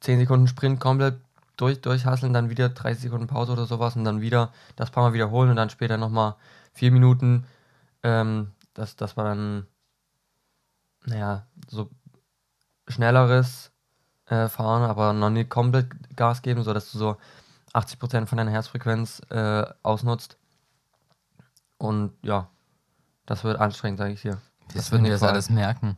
[0.00, 1.18] 10 Sekunden Sprint komplett
[1.56, 5.14] durch, durchhasseln, dann wieder 30 Sekunden Pause oder sowas und dann wieder das paar Mal
[5.14, 6.34] wiederholen und dann später nochmal
[6.74, 7.46] 4 Minuten.
[8.02, 9.66] Ähm, das, das war dann,
[11.06, 11.88] naja, so
[12.86, 13.72] schnelleres
[14.26, 17.16] äh, Fahren, aber noch nicht komplett Gas geben, sodass du so
[17.76, 20.38] 80% von deiner Herzfrequenz äh, ausnutzt.
[21.78, 22.48] Und ja,
[23.26, 24.40] das wird anstrengend, sage ich dir.
[24.74, 25.96] Das würden wir das alles merken.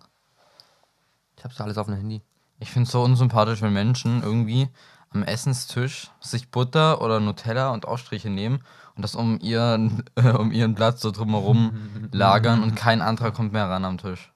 [1.36, 2.22] Ich hab's alles auf dem Handy.
[2.58, 4.68] Ich finde es so unsympathisch, wenn Menschen irgendwie
[5.10, 8.62] am Essenstisch sich Butter oder Nutella und Ausstriche nehmen
[8.96, 13.52] und das um ihren, äh, um ihren Platz so drumherum lagern und kein anderer kommt
[13.52, 14.32] mehr ran am Tisch.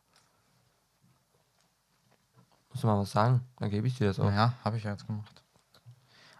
[2.70, 3.42] Musst du mal was sagen?
[3.58, 4.30] Dann gebe ich dir das auch.
[4.30, 5.41] Ja, habe ich ja jetzt gemacht.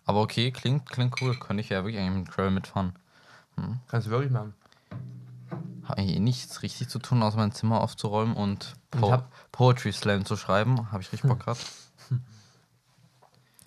[0.05, 1.39] Aber okay, klingt, klingt cool.
[1.39, 2.93] Könnte ich ja wirklich eigentlich mit Gravel mitfahren.
[3.89, 4.55] Kannst du wirklich machen.
[5.85, 9.31] Habe eigentlich eh nichts richtig zu tun, außer mein Zimmer aufzuräumen und Ich po hab-
[9.53, 10.91] Poetry Slam zu schreiben.
[10.91, 11.61] Habe ich richtig Bock gerade.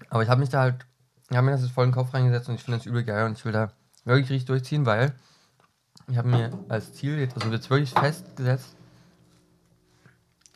[0.09, 0.85] Aber ich habe mich da halt,
[1.29, 3.03] ich habe mir das jetzt voll in den Kopf reingesetzt und ich finde das übel
[3.03, 3.71] geil und ich will da
[4.03, 5.13] wirklich richtig durchziehen, weil
[6.07, 8.75] ich habe mir als Ziel jetzt, also jetzt wirklich festgesetzt,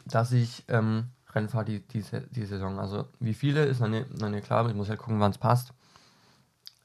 [0.06, 2.80] dass ich ähm, Rennen fahre die, die, die Saison.
[2.80, 5.38] Also wie viele ist noch nicht, noch nicht klar, ich muss halt gucken, wann es
[5.38, 5.74] passt.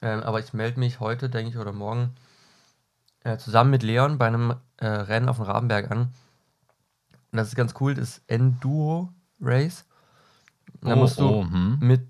[0.03, 2.15] Ähm, aber ich melde mich heute, denke ich, oder morgen
[3.25, 6.13] äh, zusammen mit Leon bei einem äh, Rennen auf dem Rabenberg an.
[7.33, 9.85] Und das ist ganz cool, das ist Enduro Race.
[10.83, 11.79] Und da musst du oh, hm.
[11.81, 12.07] mit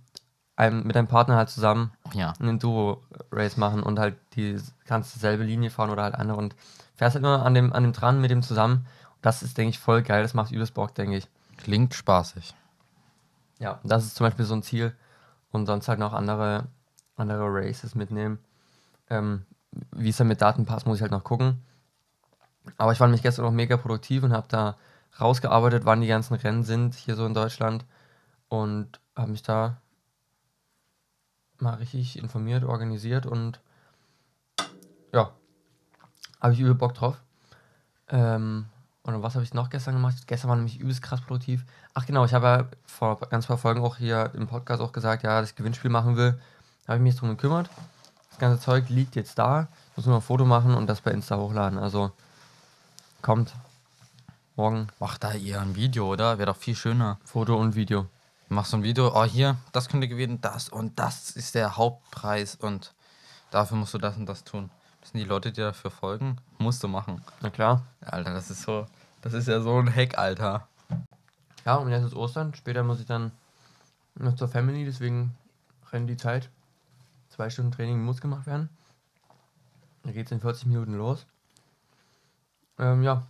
[0.57, 2.35] einem, mit deinem Partner halt zusammen Ja.
[2.39, 6.55] einen Enduro-Race machen und halt die kannst dieselbe Linie fahren oder halt andere und
[6.97, 8.87] fährst halt immer an dem, an dem dran mit dem zusammen.
[9.23, 10.23] Das ist, denke ich, voll geil.
[10.23, 11.29] Das macht übelst Bock, denke ich.
[11.65, 12.55] Klingt spaßig.
[13.59, 14.95] Ja, das ist zum Beispiel so ein Ziel.
[15.51, 16.67] Und sonst halt noch andere,
[17.17, 18.39] andere Races mitnehmen.
[19.09, 19.47] Ähm,
[19.93, 21.65] wie es dann mit Daten passt, muss ich halt noch gucken.
[22.77, 24.77] Aber ich fand mich gestern auch mega produktiv und habe da
[25.19, 27.87] rausgearbeitet, wann die ganzen Rennen sind hier so in Deutschland.
[28.49, 29.79] Und habe mich da
[31.61, 33.59] mal richtig informiert, organisiert und
[35.15, 35.33] ja,
[36.43, 37.23] habe ich übel Bock drauf.
[38.09, 38.67] Ähm,
[39.05, 40.17] und was habe ich noch gestern gemacht?
[40.27, 41.65] Gestern war nämlich übelst krass produktiv.
[41.93, 45.23] Ach genau, ich habe ja vor ganz paar Folgen auch hier im Podcast auch gesagt,
[45.23, 46.41] ja, dass ich Gewinnspiel machen will.
[46.89, 47.69] Habe ich mich jetzt drum gekümmert.
[48.31, 49.69] Das ganze Zeug liegt jetzt da.
[49.91, 51.79] Ich muss nur noch ein Foto machen und das bei Insta hochladen.
[51.79, 52.13] Also
[53.21, 53.55] kommt
[54.57, 56.39] morgen Mach da eher ein Video, oder?
[56.39, 57.19] Wäre doch viel schöner.
[57.25, 58.07] Foto und Video.
[58.49, 61.77] Mach so ein Video, oh hier, das könnt ihr gewinnen, das und das ist der
[61.77, 62.93] Hauptpreis und
[63.51, 64.71] dafür musst du das und das tun.
[65.15, 66.39] Müssen die Leute dir dafür folgen?
[66.59, 67.23] Musst du machen.
[67.41, 67.85] Na klar.
[68.01, 68.85] Alter, das ist so,
[69.23, 70.67] das ist ja so ein Hack, Alter.
[71.65, 72.53] Ja, und jetzt ist Ostern.
[72.55, 73.31] Später muss ich dann
[74.17, 75.33] noch zur Family, deswegen
[75.93, 76.51] rennt die Zeit.
[77.29, 78.69] Zwei Stunden Training muss gemacht werden.
[80.03, 81.27] Da geht es in 40 Minuten los.
[82.81, 83.23] Ähm, ja.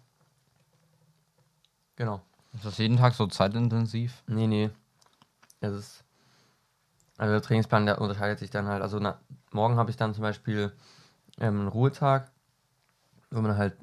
[1.97, 2.23] Genau.
[2.55, 4.23] Ist das jeden Tag so zeitintensiv?
[4.27, 4.71] Nee, nee.
[5.61, 6.05] Es ist.
[7.19, 8.81] Also der Trainingsplan, der unterscheidet sich dann halt.
[8.81, 9.19] Also na,
[9.53, 10.73] morgen habe ich dann zum Beispiel
[11.39, 12.31] ähm, Ruhetag,
[13.31, 13.77] wo man halt,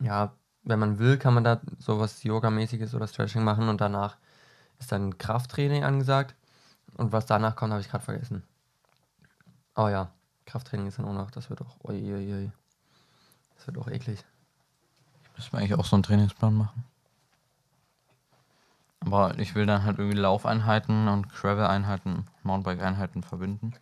[0.00, 0.32] ja,
[0.64, 4.16] wenn man will, kann man da sowas Yoga-mäßiges oder Stretching machen und danach
[4.78, 6.34] ist dann Krafttraining angesagt.
[6.96, 8.42] Und was danach kommt, habe ich gerade vergessen.
[9.76, 10.10] Oh ja,
[10.46, 12.50] Krafttraining ist dann auch noch, das wird auch, uiuiui.
[13.56, 14.24] Das wird auch eklig.
[15.36, 16.84] Müssen wir eigentlich auch so einen Trainingsplan machen.
[19.00, 23.74] Aber ich will dann halt irgendwie Laufeinheiten und Gravel-Einheiten, Mountainbike-Einheiten verbinden.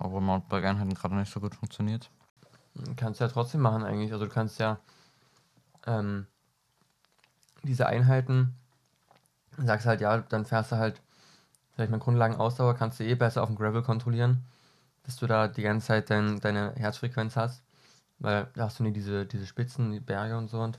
[0.00, 2.10] Obwohl Mountainbike-Einheiten gerade nicht so gut funktioniert.
[2.96, 4.12] Kannst ja trotzdem machen eigentlich.
[4.12, 4.78] Also du kannst ja
[5.86, 6.26] ähm,
[7.62, 8.54] diese Einheiten,
[9.58, 11.00] sagst halt, ja, dann fährst du halt
[11.74, 14.44] vielleicht mal Grundlagenausdauer, kannst du eh besser auf dem Gravel kontrollieren,
[15.04, 17.62] dass du da die ganze Zeit dein, deine Herzfrequenz hast,
[18.18, 20.78] weil da hast du nie diese, diese Spitzen, die Berge und so und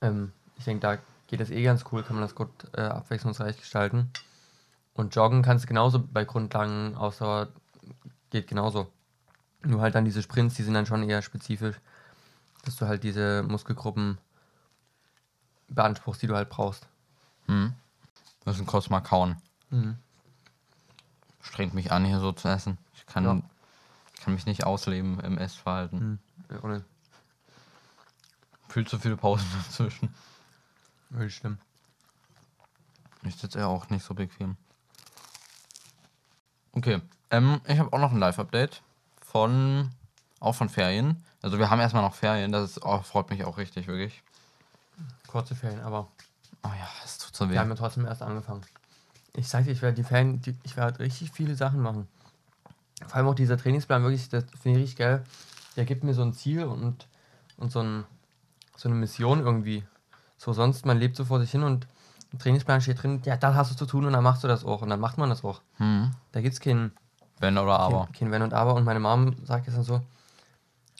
[0.00, 3.58] ähm, ich denke, da geht das eh ganz cool, kann man das gut äh, abwechslungsreich
[3.58, 4.10] gestalten.
[4.98, 7.46] Und joggen kannst du genauso bei Grundlagenausdauer,
[8.30, 8.90] geht genauso.
[9.62, 11.76] Nur halt dann diese Sprints, die sind dann schon eher spezifisch,
[12.64, 14.18] dass du halt diese Muskelgruppen
[15.68, 16.88] beanspruchst, die du halt brauchst.
[17.46, 17.74] Hm.
[18.44, 19.36] Müssen kurz mal kauen.
[19.70, 19.98] Mhm.
[21.42, 22.76] Strengt mich an, hier so zu essen.
[22.94, 23.40] Ich kann, Ja.
[24.24, 25.98] kann mich nicht ausleben im Essverhalten.
[25.98, 26.18] Mhm.
[26.50, 26.84] Ja, ohne.
[28.68, 30.12] Viel zu viele Pausen dazwischen.
[31.10, 31.58] Wirklich schlimm.
[33.22, 34.56] Ich sitze ja auch nicht so bequem.
[36.78, 37.00] Okay,
[37.32, 38.82] ähm, ich habe auch noch ein Live-Update
[39.20, 39.90] von,
[40.38, 41.24] auch von Ferien.
[41.42, 44.22] Also wir haben erstmal noch Ferien, das ist, oh, freut mich auch richtig, wirklich.
[45.26, 46.08] Kurze Ferien, aber
[46.62, 47.54] Oh ja, es tut so weh.
[47.54, 48.62] wir haben ja trotzdem erst angefangen.
[49.34, 52.06] Ich sag dir, ich werde die Ferien, die, ich werde richtig viele Sachen machen.
[53.06, 55.24] Vor allem auch dieser Trainingsplan, wirklich, das finde ich richtig geil.
[55.74, 57.08] Der gibt mir so ein Ziel und,
[57.56, 58.04] und so, ein,
[58.76, 59.84] so eine Mission irgendwie.
[60.36, 61.88] So sonst, man lebt so vor sich hin und
[62.32, 64.64] im Trainingsplan steht drin, ja, das hast du zu tun und dann machst du das
[64.64, 65.60] auch und dann macht man das auch.
[65.78, 66.10] Hm.
[66.32, 66.92] Da gibt es kein,
[67.40, 68.04] Wenn oder aber.
[68.06, 70.00] kein, kein Wenn und Aber und meine Mom sagt jetzt dann so,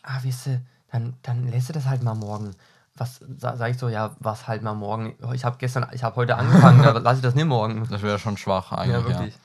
[0.02, 0.60] ah, weißt du,
[0.92, 2.54] dann, dann lässt du das halt mal morgen.
[2.94, 5.14] Was sa, sag ich so, ja, was halt mal morgen.
[5.34, 7.86] Ich habe gestern, ich habe heute angefangen, da lasse ich das nicht morgen.
[7.90, 8.94] Das wäre schon schwach Ja, eigentlich.
[9.02, 9.38] Ja, wirklich.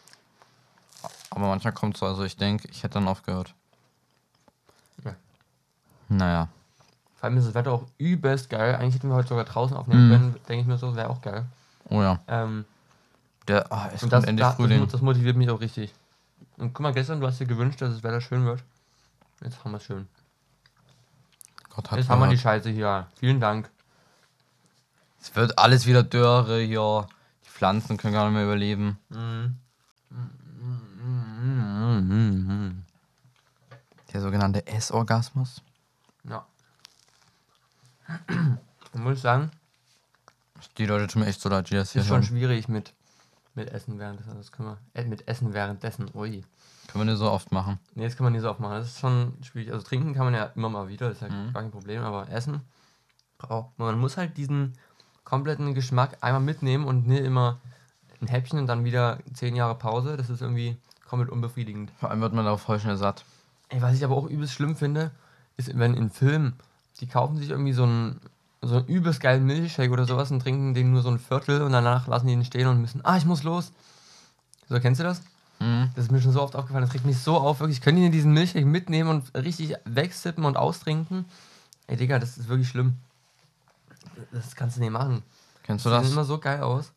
[1.29, 3.53] Aber manchmal kommt so, also ich denke, ich hätte dann aufgehört.
[5.03, 5.13] Ja.
[6.09, 6.47] Naja.
[7.15, 8.75] Vor allem ist das Wetter auch übelst geil.
[8.75, 10.11] Eigentlich hätten wir heute sogar draußen aufnehmen Mhm.
[10.11, 11.45] können, denke ich mir so, wäre auch geil.
[11.89, 12.19] Oh ja.
[12.27, 12.65] Ähm,
[13.47, 14.81] Der, ah, es und kommt das, endlich das, Frühling.
[14.83, 15.93] das, das motiviert mich auch richtig.
[16.57, 18.63] Und guck mal, gestern, du hast dir gewünscht, dass das Wetter schön wird.
[19.41, 20.07] Jetzt haben wir es schön.
[21.69, 22.37] Gott hat Jetzt haben wir die.
[22.37, 23.07] Scheiße hier.
[23.19, 23.69] Vielen Dank.
[25.19, 27.07] Es wird alles wieder Dürre hier.
[27.43, 28.99] Die Pflanzen können gar nicht mehr überleben.
[29.09, 29.57] Mhm.
[34.13, 35.61] Der sogenannte Essorgasmus.
[36.23, 36.45] Ja.
[38.95, 39.49] Ich muss sagen,
[40.77, 42.23] Die Leute tun mir echt so leid, die das hier ist schon hören.
[42.23, 42.93] schwierig mit,
[43.55, 44.35] mit Essen währenddessen.
[44.37, 46.09] Das können wir, äh, mit Essen währenddessen.
[46.13, 46.43] Ui.
[46.87, 47.79] Können wir nicht so oft machen.
[47.95, 48.73] Nee, das kann man nie so oft machen.
[48.73, 49.71] Das ist schon schwierig.
[49.71, 51.53] Also trinken kann man ja immer mal wieder, ist ja Mhm.
[51.53, 52.61] gar kein Problem, aber Essen
[53.37, 53.87] braucht man.
[53.87, 54.73] Man muss halt diesen
[55.23, 57.59] kompletten Geschmack einmal mitnehmen und nicht immer
[58.21, 60.17] ein Häppchen und dann wieder zehn Jahre Pause.
[60.17, 61.91] Das ist irgendwie komplett unbefriedigend.
[61.99, 63.23] Vor allem wird man darauf voll schnell satt.
[63.69, 65.11] Ey, was ich aber auch übelst schlimm finde,
[65.57, 66.53] ist, wenn in Filmen,
[66.99, 68.19] die kaufen sich irgendwie so einen,
[68.63, 71.71] so einen übelst geilen Milchshake oder sowas und trinken den nur so ein Viertel und
[71.71, 73.71] danach lassen die ihn stehen und müssen, ah, ich muss los.
[74.69, 75.21] So, kennst du das?
[75.59, 75.89] Mhm.
[75.95, 77.81] Das ist mir schon so oft aufgefallen, das regt mich so auf, wirklich.
[77.81, 81.25] Können die diesen Milchshake mitnehmen und richtig wegsippen und austrinken?
[81.87, 82.97] Ey, Digga, das ist wirklich schlimm.
[84.31, 85.23] Das kannst du nicht machen.
[85.63, 86.11] Kennst du sehen das?
[86.11, 86.91] immer so geil aus.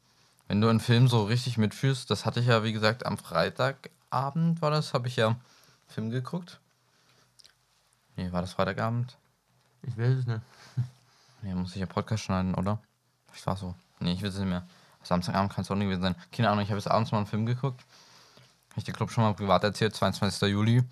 [0.48, 4.62] Wenn du einen Film so richtig mitfühlst, das hatte ich ja, wie gesagt, am Freitagabend
[4.62, 5.40] war das, habe ich ja einen
[5.88, 6.60] Film geguckt.
[8.16, 9.16] Nee, war das Freitagabend?
[9.82, 10.40] Ich will es nicht.
[11.46, 12.80] Nee, muss ich ja Podcast schneiden, oder?
[13.32, 13.76] Ich war so.
[14.00, 14.66] Nee, ich will es nicht mehr.
[15.04, 16.16] Samstagabend kann es auch nicht gewesen sein.
[16.32, 17.82] Keine Ahnung, ich habe jetzt abends mal einen Film geguckt.
[18.70, 20.50] Habe ich dir, glaube schon mal privat erzählt, 22.
[20.50, 20.82] Juli.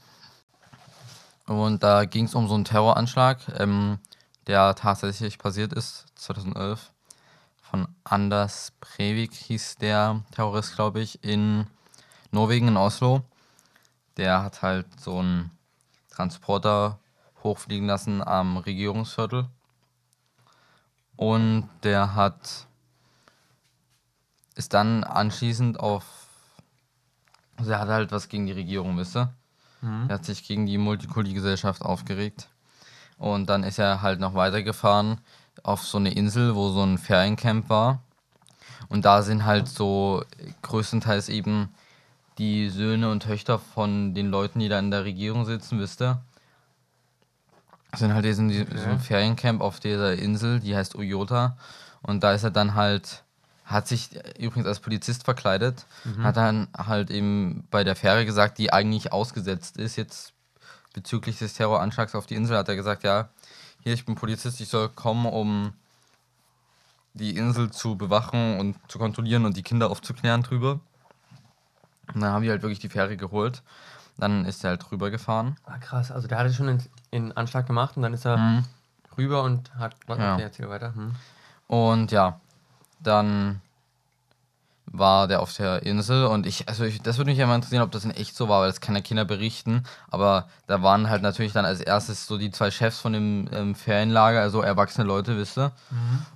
[1.47, 3.99] Und da ging es um so einen Terroranschlag, ähm,
[4.47, 6.93] der tatsächlich passiert ist, 2011.
[7.61, 11.67] Von Anders Breivik hieß der Terrorist, glaube ich, in
[12.31, 13.23] Norwegen, in Oslo.
[14.17, 15.51] Der hat halt so einen
[16.11, 17.01] Transporter
[17.43, 19.49] hochfliegen lassen am Regierungsviertel.
[21.17, 22.67] Und der hat
[24.57, 26.05] ist dann anschließend auf
[27.57, 29.33] also er hat halt was gegen die Regierung, wisst ihr?
[29.81, 30.07] Mhm.
[30.09, 32.49] Er hat sich gegen die Multikulti-Gesellschaft aufgeregt.
[33.19, 35.21] Und dann ist er halt noch weitergefahren
[35.63, 38.03] auf so eine Insel, wo so ein Feriencamp war.
[38.89, 40.25] Und da sind halt so
[40.63, 41.73] größtenteils eben
[42.39, 46.21] die Söhne und Töchter von den Leuten, die da in der Regierung sitzen, wisst ihr?
[47.97, 51.57] Sind halt in die- so ein Feriencamp auf dieser Insel, die heißt Uyota.
[52.03, 53.23] Und da ist er dann halt,
[53.65, 55.87] hat sich übrigens als Polizist verkleidet,
[56.23, 60.33] hat dann halt eben bei der Fähre gesagt, die eigentlich ausgesetzt ist, jetzt
[60.93, 63.29] bezüglich des Terroranschlags auf die Insel, hat er gesagt, ja,
[63.83, 65.73] hier, ich bin Polizist, ich soll kommen, um
[67.15, 70.81] die Insel zu bewachen und zu kontrollieren und die Kinder aufzuklären drüber.
[72.13, 73.63] Und dann haben die halt wirklich die Fähre geholt.
[74.19, 75.57] Dann ist er halt rübergefahren.
[75.65, 76.11] Ah, krass.
[76.13, 78.65] Also der hatte schon in, in Anschlag gemacht und dann ist er Mhm.
[79.19, 79.95] rüber und hat.
[80.07, 80.19] Was?
[80.19, 80.35] Ja.
[80.35, 80.95] Okay, erzähl weiter.
[80.95, 81.15] Hm.
[81.67, 82.39] Und ja,
[83.01, 83.61] dann
[84.87, 87.83] war der auf der Insel und ich, also ich, das würde mich ja mal interessieren,
[87.83, 89.83] ob das in echt so war, weil das kann ja Kinder berichten.
[90.09, 93.75] Aber da waren halt natürlich dann als erstes so die zwei Chefs von dem ähm,
[93.75, 95.73] Ferienlager, also erwachsene Leute, wisst ihr.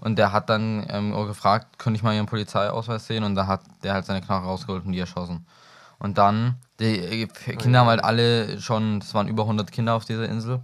[0.00, 3.22] Und der hat dann ähm, gefragt, könnte ich mal ihren Polizeiausweis sehen?
[3.22, 5.46] Und da hat der halt seine Knarre rausgeholt und die erschossen.
[6.00, 10.04] Und dann, die äh, Kinder haben halt alle schon, es waren über 100 Kinder auf
[10.04, 10.60] dieser Insel,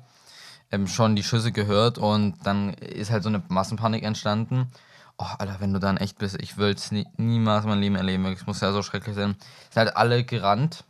[0.71, 4.71] ähm, schon die Schüsse gehört und dann ist halt so eine Massenpanik entstanden.
[5.17, 7.95] Oh, Alter, wenn du dann echt bist, ich will es nie, niemals in meinem Leben
[7.95, 8.27] erleben.
[8.27, 9.37] Es muss ja so schrecklich sein.
[9.71, 10.85] Sind halt alle gerannt.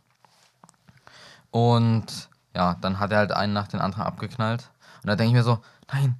[1.51, 2.05] Und
[2.55, 4.69] ja, dann hat er halt einen nach den anderen abgeknallt.
[5.03, 5.59] Und da denke ich mir so,
[5.93, 6.15] nein,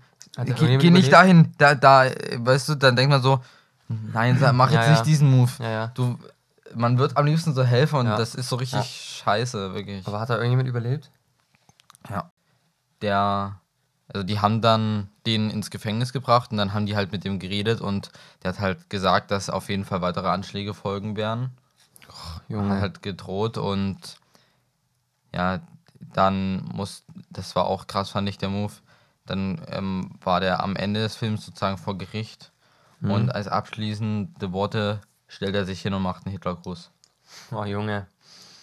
[0.46, 1.52] geh, geh nicht dahin.
[1.58, 3.40] Da, da, äh, weißt du, dann denkt man so,
[3.88, 4.92] nein, mach Ja, jetzt ja.
[4.92, 5.52] nicht diesen Move.
[5.60, 5.88] Ja, ja.
[5.96, 6.20] Du,
[6.76, 8.18] man wird am liebsten so helfen und Ja.
[8.18, 8.84] das ist so richtig Ja.
[8.84, 10.06] scheiße, wirklich.
[10.08, 11.10] Aber hat da irgendjemand überlebt?
[12.10, 12.30] Ja.
[13.02, 13.60] Der,
[14.08, 17.40] also die haben dann den ins Gefängnis gebracht und dann haben die halt mit dem
[17.40, 18.12] geredet und
[18.44, 21.52] der hat halt gesagt, dass auf jeden Fall weitere Anschläge folgen werden.
[22.50, 23.98] Hat halt gedroht und
[25.34, 25.60] ja,
[26.14, 28.74] dann muss, das war auch krass, fand ich der Move.
[29.26, 32.52] Dann ähm, war der am Ende des Films sozusagen vor Gericht
[33.02, 36.92] und als abschließende Worte stellt er sich hin und macht einen Hitlergruß.
[37.52, 38.08] Oh, Junge.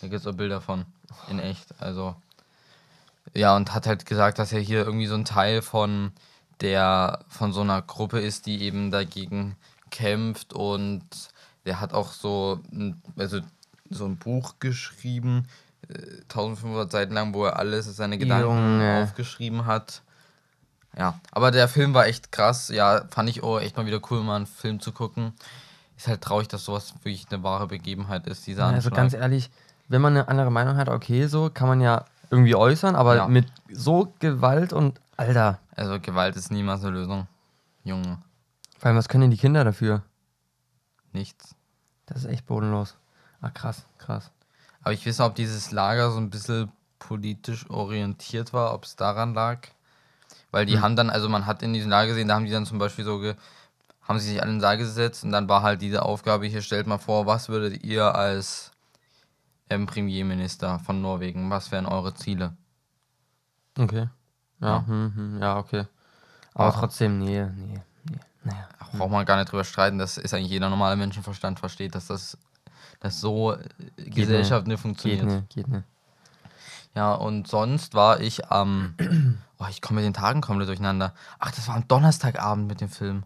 [0.00, 0.84] Da gibt es auch Bilder von.
[1.28, 1.74] In echt.
[1.80, 2.16] Also.
[3.34, 6.12] Ja, und hat halt gesagt, dass er hier irgendwie so ein Teil von
[6.60, 9.56] der von so einer Gruppe ist, die eben dagegen
[9.90, 11.04] kämpft und
[11.64, 13.40] der hat auch so ein, also
[13.90, 15.46] so ein Buch geschrieben,
[15.88, 19.02] äh, 1500 Seiten lang, wo er alles, seine Gedanken Junge.
[19.02, 20.02] aufgeschrieben hat.
[20.96, 22.68] Ja, aber der Film war echt krass.
[22.68, 25.32] Ja, fand ich auch echt mal wieder cool, mal einen Film zu gucken.
[26.02, 28.94] Ist halt traurig, dass sowas wirklich eine wahre Begebenheit ist, dieser Also Anschlag.
[28.96, 29.52] ganz ehrlich,
[29.86, 33.28] wenn man eine andere Meinung hat, okay, so kann man ja irgendwie äußern, aber Ja.
[33.28, 37.28] mit so Gewalt und Alter, Also Gewalt ist niemals eine Lösung.
[37.84, 38.18] Junge,
[38.78, 40.02] vor allem, was können denn die Kinder dafür?
[41.12, 41.54] nichts.
[42.06, 42.96] Das ist echt bodenlos.
[43.40, 44.32] Ah, krass, krass.
[44.82, 48.96] Aber ich weiß nicht, ob dieses Lager so ein bisschen politisch orientiert war, ob es
[48.96, 49.58] daran lag.
[50.50, 50.82] Weil die Hm.
[50.82, 53.04] haben dann, also man hat in diesem Lager gesehen, da haben die dann zum Beispiel
[53.04, 53.36] so, ge,
[54.02, 56.62] haben sie sich alle in den Saal gesetzt und dann war halt diese Aufgabe, hier
[56.62, 58.72] stellt mal vor, was würdet ihr als
[59.70, 62.56] ähm, Premierminister von Norwegen, was wären eure Ziele?
[63.78, 64.08] Okay.
[64.60, 64.86] Ja, Ja.
[64.86, 65.86] Hm, hm, ja okay.
[66.54, 66.78] Aber Ah.
[66.78, 68.18] trotzdem, nee, nee, nee.
[68.44, 68.68] Naja.
[68.98, 72.36] Braucht man gar nicht drüber streiten, das ist eigentlich jeder normale Menschenverstand versteht, dass das
[73.00, 73.58] dass so äh,
[73.96, 75.24] Gesellschaft nicht Geht funktioniert.
[75.24, 75.84] nicht, geht nicht.
[76.94, 78.94] Ja, und sonst war ich am.
[79.58, 81.12] oh, ich komme mit den Tagen komplett durcheinander.
[81.40, 83.24] Ach, das war am Donnerstagabend mit dem Film.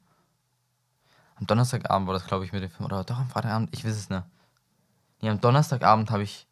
[1.39, 2.87] Am Donnerstagabend war das, glaube ich, mit dem Film.
[2.87, 3.69] Oder doch am Freitagabend?
[3.73, 4.23] Ich weiß es nicht.
[5.21, 6.47] Nee, am Donnerstagabend habe ich.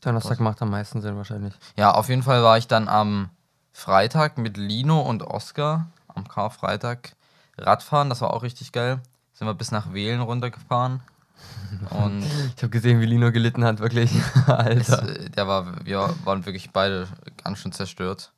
[0.00, 1.54] Donnerstag macht am meisten Sinn wahrscheinlich.
[1.76, 3.30] Ja, auf jeden Fall war ich dann am
[3.72, 7.14] Freitag mit Lino und Oscar am Karfreitag
[7.56, 8.08] Radfahren.
[8.08, 9.00] Das war auch richtig geil.
[9.32, 11.02] Sind wir bis nach Wählen runtergefahren.
[11.90, 12.22] Und
[12.56, 14.12] Ich habe gesehen, wie Lino gelitten hat, wirklich.
[14.46, 15.08] es, Alter.
[15.08, 17.08] äh, der war, wir waren wirklich beide
[17.42, 18.32] ganz schön zerstört.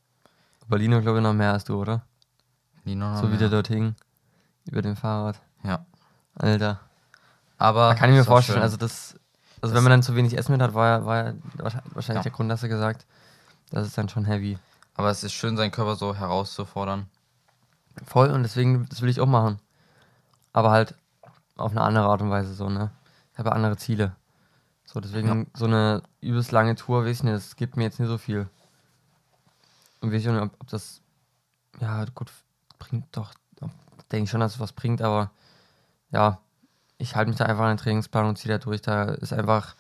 [0.66, 2.02] Aber Lino, glaube ich, noch mehr als du, oder?
[2.84, 3.38] Lino noch so wie mehr.
[3.40, 3.94] der dort hing.
[4.66, 5.40] Über dem Fahrrad.
[5.64, 5.84] Ja.
[6.36, 6.80] Alter.
[7.58, 9.14] Aber Da kann ich mir vorstellen, also das.
[9.62, 12.08] Also Das- wenn man dann zu wenig Essen mit hat, war ja, war ja wahrscheinlich,
[12.08, 12.22] Ja.
[12.22, 13.06] der Grund, dass er gesagt,
[13.70, 14.58] das ist dann schon heavy.
[14.94, 17.06] Aber es ist schön, seinen Körper so herauszufordern.
[18.04, 19.58] Voll und deswegen, das will ich auch machen.
[20.52, 20.94] Aber halt
[21.56, 22.90] auf eine andere Art und Weise so, ne?
[23.32, 24.14] Ich habe ja andere Ziele.
[24.84, 28.08] So, deswegen so eine übelst lange Tour, weiß ich nicht, das gibt mir jetzt nicht
[28.08, 28.48] so viel.
[30.00, 31.00] Und weiß ich nicht, ob, ob das,
[31.80, 32.30] ja, gut,
[32.78, 33.32] bringt doch,
[34.12, 35.30] denke ich schon, dass es was bringt, aber
[36.14, 36.38] ja,
[36.98, 38.80] ich halte mich da einfach an den Trainingsplan und ziehe da durch.
[38.80, 39.74] Da ist einfach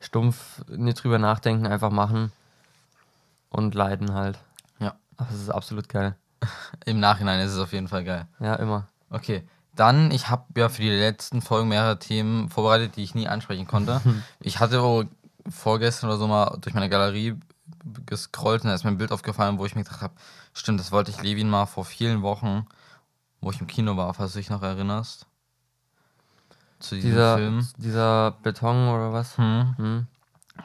[0.00, 2.30] stumpf, nicht drüber nachdenken, einfach machen
[3.48, 4.38] und leiden halt.
[4.78, 4.94] Ja.
[5.16, 6.14] Aber es ist absolut geil.
[6.84, 8.26] Im Nachhinein ist es auf jeden Fall geil.
[8.38, 8.86] Ja, immer.
[9.10, 9.48] Okay.
[9.74, 13.66] Dann, ich habe ja für die letzten Folgen mehrere Themen vorbereitet, die ich nie ansprechen
[13.66, 14.00] konnte.
[14.40, 15.04] ich hatte oh,
[15.48, 17.36] vorgestern oder so mal durch meine Galerie
[18.04, 20.14] gescrollt und da ist mir ein Bild aufgefallen, wo ich mir gedacht habe,
[20.52, 22.66] stimmt, das wollte ich Levin mal vor vielen Wochen,
[23.40, 25.27] wo ich im Kino war, falls du dich noch erinnerst.
[26.78, 27.68] Zu diesem Dieser, Film.
[27.76, 29.36] dieser Beton oder was?
[29.36, 29.74] Hm.
[29.76, 30.06] Hm.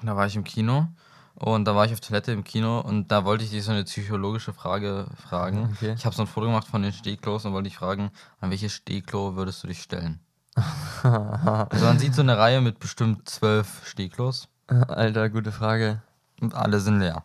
[0.04, 0.88] Da war ich im Kino
[1.36, 3.84] und da war ich auf Toilette im Kino und da wollte ich dich so eine
[3.84, 5.71] psychologische Frage fragen.
[5.73, 5.93] Okay.
[5.97, 8.73] Ich habe so ein Foto gemacht von den Stehklos und wollte dich fragen, an welches
[8.73, 10.19] Stehklo würdest du dich stellen?
[11.04, 16.02] also man sieht so eine Reihe mit bestimmt zwölf Stehklos Alter, gute Frage.
[16.41, 17.23] und alle sind leer.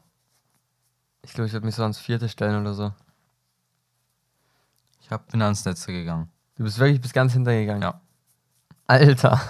[1.22, 2.92] Ich glaube, ich würde mich so ans vierte stellen oder so.
[5.03, 6.31] Ich hab, bin ans Netze gegangen.
[6.57, 7.83] Du bist wirklich bis ganz hintergegangen.
[7.83, 8.01] Ja.
[8.88, 9.40] Alter.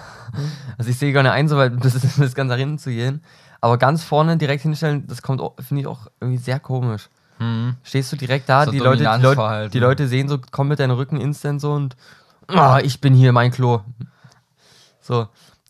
[0.77, 3.23] Also ich sehe gar nicht ein, so weit bis, bis ganz nach hinten zu gehen.
[3.61, 7.09] Aber ganz vorne direkt hinstellen, das kommt, finde ich auch irgendwie sehr komisch.
[7.39, 7.77] Hm.
[7.83, 10.91] Stehst du direkt da, So die, Leute, die, Leute, die Leute sehen so komplett deinen
[10.91, 11.97] Rücken instant so und
[12.49, 13.81] ah, ich bin hier, mein Klo.
[15.01, 15.29] So,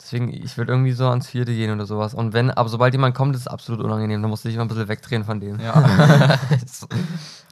[0.08, 2.14] deswegen, ich würde irgendwie so ans vierte gehen oder sowas.
[2.14, 4.22] Und wenn, aber sobald jemand kommt, ist es absolut unangenehm.
[4.22, 5.60] Da musst du dich immer ein bisschen wegdrehen von dem.
[5.60, 5.74] Ja.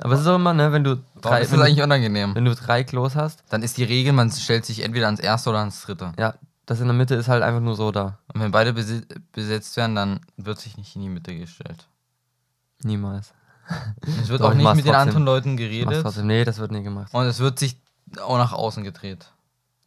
[0.01, 2.35] Aber es ist auch immer, ne, wenn du drei, ist wenn, das du, eigentlich unangenehm?
[2.35, 5.51] wenn du drei Klos hast, Dann ist die Regel, man stellt sich entweder ans erste
[5.51, 6.13] oder ans dritte.
[6.19, 6.35] ja,
[6.67, 8.19] das in der Mitte ist halt einfach nur so da.
[8.35, 11.89] Und wenn beide besetzt werden, dann wird sich nicht in die Mitte gestellt.
[12.83, 13.33] Niemals.
[14.23, 16.03] Es wird Doch, auch ich nicht mit den anderen Leuten geredet.
[16.03, 16.27] trotzdem.
[16.27, 17.13] Nee, das wird nie gemacht.
[17.13, 17.81] Und es wird sich
[18.23, 19.33] auch nach außen gedreht.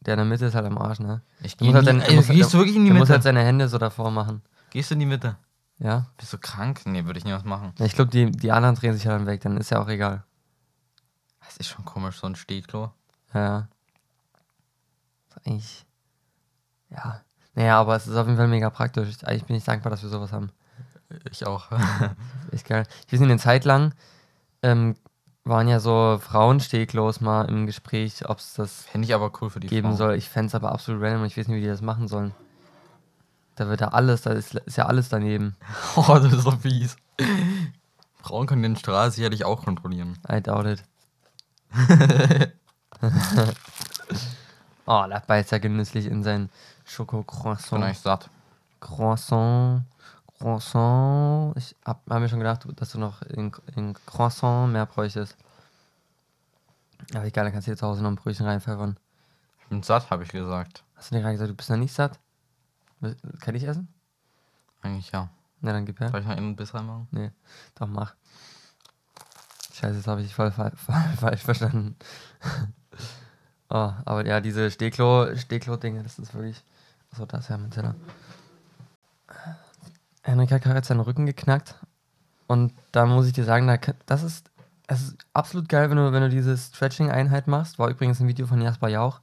[0.00, 1.20] Der in der Mitte ist halt am Arsch, ne?
[1.42, 3.12] Ich geh halt nie, musst- gehst du wirklich in die Der muss Mitte?
[3.14, 4.42] halt seine Hände so davor machen.
[4.70, 5.36] Gehst du in die Mitte?
[5.78, 6.06] Ja?
[6.16, 6.82] Bist du krank?
[6.86, 7.72] Nee, würde ich niemals machen.
[7.80, 10.24] Ich glaube, die, die anderen drehen sich halt weg, dann ist ja auch egal.
[11.44, 12.92] Das ist schon komisch, so ein Stehklo.
[13.34, 13.68] Ja.
[15.28, 15.86] Ist eigentlich.
[16.90, 17.20] Ja.
[17.54, 19.08] Naja, aber es ist auf jeden Fall mega praktisch.
[19.08, 20.50] Ich, eigentlich bin ich dankbar, dass wir sowas haben.
[21.30, 21.66] Ich auch.
[22.52, 22.84] Echt geil.
[23.06, 23.92] Ich weiß nicht, eine Zeit lang
[24.62, 24.94] ähm,
[25.50, 29.60] waren ja so Frauenstehklos mal im Gespräch, ob es das Fände ich aber cool für
[29.60, 29.96] die geben Frauen.
[29.98, 30.14] soll.
[30.14, 32.32] Ich fände es aber absolut random und ich weiß nicht, wie die das machen sollen.
[33.56, 35.56] Da wird ja alles, da ist, ist ja alles daneben.
[35.96, 36.96] Oh, das ist so fies.
[38.22, 40.18] Frauen können den Strahl sicherlich auch kontrollieren.
[40.30, 40.82] I doubt it.
[44.86, 46.50] oh, da beißt er genüsslich in sein Bin
[46.86, 47.84] Schoko-Croissant.
[47.84, 48.30] eigentlich satt.
[48.80, 49.82] Croissant,
[50.40, 51.54] Croissant.
[51.56, 55.36] Ich hab, hab mir schon gedacht, dass du noch in, in Croissant mehr bräuchtest.
[57.14, 58.98] Aber egal, dann kannst du dir zu Hause noch ein Brötchen reinpfeffern.
[59.60, 60.82] Ich bin satt, habe ich gesagt.
[60.96, 62.18] Hast du dir gerade gesagt, du bist noch nicht satt?
[63.40, 63.88] Kann ich essen?
[64.82, 65.28] Eigentlich ja.
[65.60, 66.08] Na, dann gib her.
[66.10, 67.06] Soll ich noch einen Biss reinmachen?
[67.10, 67.30] Nee,
[67.74, 68.14] doch mach.
[69.74, 71.96] Scheiße, das habe ich voll, fa- fa- falsch verstanden.
[73.68, 76.62] oh, aber ja, diese Stehklo, Stehklo-Dinge, das ist wirklich.
[77.12, 77.94] Achso, das ist ja mein Teller.
[80.22, 81.76] Henrik hat gerade seinen Rücken geknackt.
[82.46, 84.50] Und da muss ich dir sagen, da, das ist,
[84.86, 87.78] es ist absolut geil, wenn du, wenn du diese Stretching-Einheit machst.
[87.78, 89.20] War übrigens ein Video von Jasper Jauch.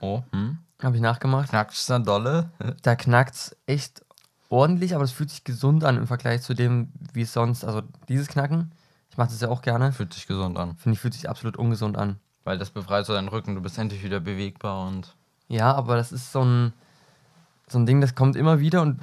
[0.00, 0.58] Oh, hm?
[0.82, 1.50] Habe ich nachgemacht.
[1.50, 2.50] Knackst du dolle?
[2.82, 4.04] Da knackt's echt
[4.48, 7.82] ordentlich, aber es fühlt sich gesund an im Vergleich zu dem, wie es sonst, also
[8.08, 8.72] dieses Knacken,
[9.10, 10.76] ich mache das ja auch gerne, Fühlt sich gesund an.
[10.76, 12.18] finde ich, fühlt sich absolut ungesund an.
[12.44, 15.14] Weil das befreit so deinen Rücken, du bist endlich wieder bewegbar und.
[15.48, 16.72] Ja, aber das ist so ein,
[17.68, 19.00] so ein Ding, das kommt immer wieder und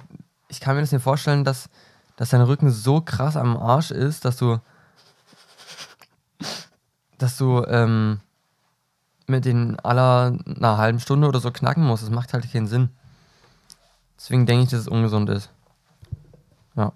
[0.51, 1.69] ich kann mir das nicht vorstellen, dass,
[2.17, 4.59] dass dein Rücken so krass am Arsch ist, dass du,
[7.17, 8.19] dass du ähm,
[9.27, 12.03] mit den aller einer halben Stunde oder so knacken musst.
[12.03, 12.89] Das macht halt keinen Sinn.
[14.17, 15.49] Deswegen denke ich, dass es ungesund ist.
[16.75, 16.91] Ja.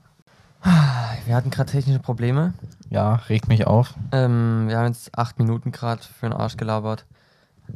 [1.26, 2.54] Wir hatten gerade technische Probleme.
[2.90, 3.94] Ja, regt mich auf.
[4.12, 7.06] Ähm, wir haben jetzt acht Minuten gerade für den Arsch gelabert.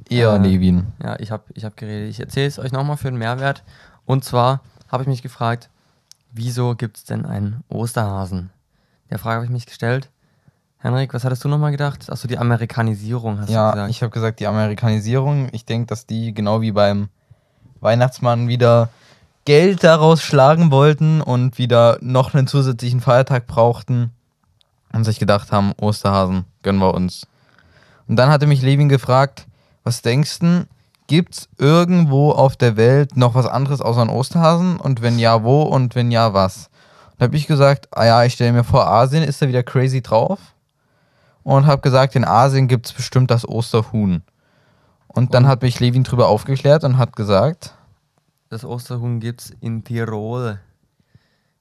[0.09, 0.87] Eher Äh, Levin.
[1.01, 2.09] Ja, ich habe ich hab geredet.
[2.09, 3.63] Ich erzähle es euch nochmal für den Mehrwert.
[4.05, 4.61] Und zwar
[4.91, 5.69] habe ich mich gefragt,
[6.31, 8.49] wieso gibt es denn einen Osterhasen?
[9.09, 10.09] Der Frage habe ich mich gestellt.
[10.79, 12.09] Henrik, was hattest du nochmal gedacht?
[12.09, 13.89] Achso, die Amerikanisierung hast du Ja, gesagt.
[13.91, 17.09] ich habe gesagt, die Amerikanisierung, ich denke, dass die genau wie beim
[17.81, 18.89] Weihnachtsmann wieder
[19.45, 24.11] Geld daraus schlagen wollten und wieder noch einen zusätzlichen Feiertag brauchten
[24.93, 27.27] und sich gedacht haben, Osterhasen, gönnen wir uns.
[28.07, 29.47] Und dann hatte mich Levin gefragt,
[29.83, 30.65] was denkst du,
[31.09, 34.79] gibt's irgendwo auf der Welt noch was anderes außer einen Osterhasen?
[34.79, 35.63] Und wenn ja, wo?
[35.63, 36.69] Und wenn ja, was?
[37.17, 40.01] Da habe ich gesagt, ah ja, ich stelle mir vor, Asien ist da wieder crazy
[40.01, 40.39] drauf.
[41.43, 44.21] Und habe gesagt, in Asien gibt es bestimmt das Osterhuhn.
[45.07, 47.73] Und dann hat mich Levin drüber aufgeklärt und hat gesagt,
[48.49, 50.59] Das Osterhuhn gibt es in Tirol.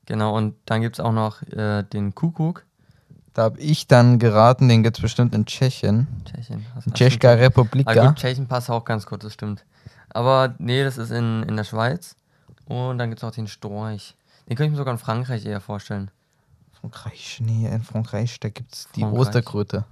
[0.04, 2.64] Genau, und dann gibt es auch noch äh, den Kuckuck.
[3.38, 6.08] Da habe ich dann geraten, den gibt es bestimmt in Tschechien.
[6.24, 6.66] Tschechien.
[6.92, 8.08] Tschechka Ah, Republika.
[8.08, 9.64] gut, Tschechien passt auch ganz gut, das stimmt.
[10.10, 12.16] Aber nee, das ist in, in der Schweiz.
[12.64, 14.16] Und dann gibt es auch den Storch.
[14.48, 16.10] Den könnte ich mir sogar in Frankreich eher vorstellen.
[16.80, 19.04] Frankreich, nee, in Frankreich, da gibt es die.
[19.04, 19.84] Osterkröte.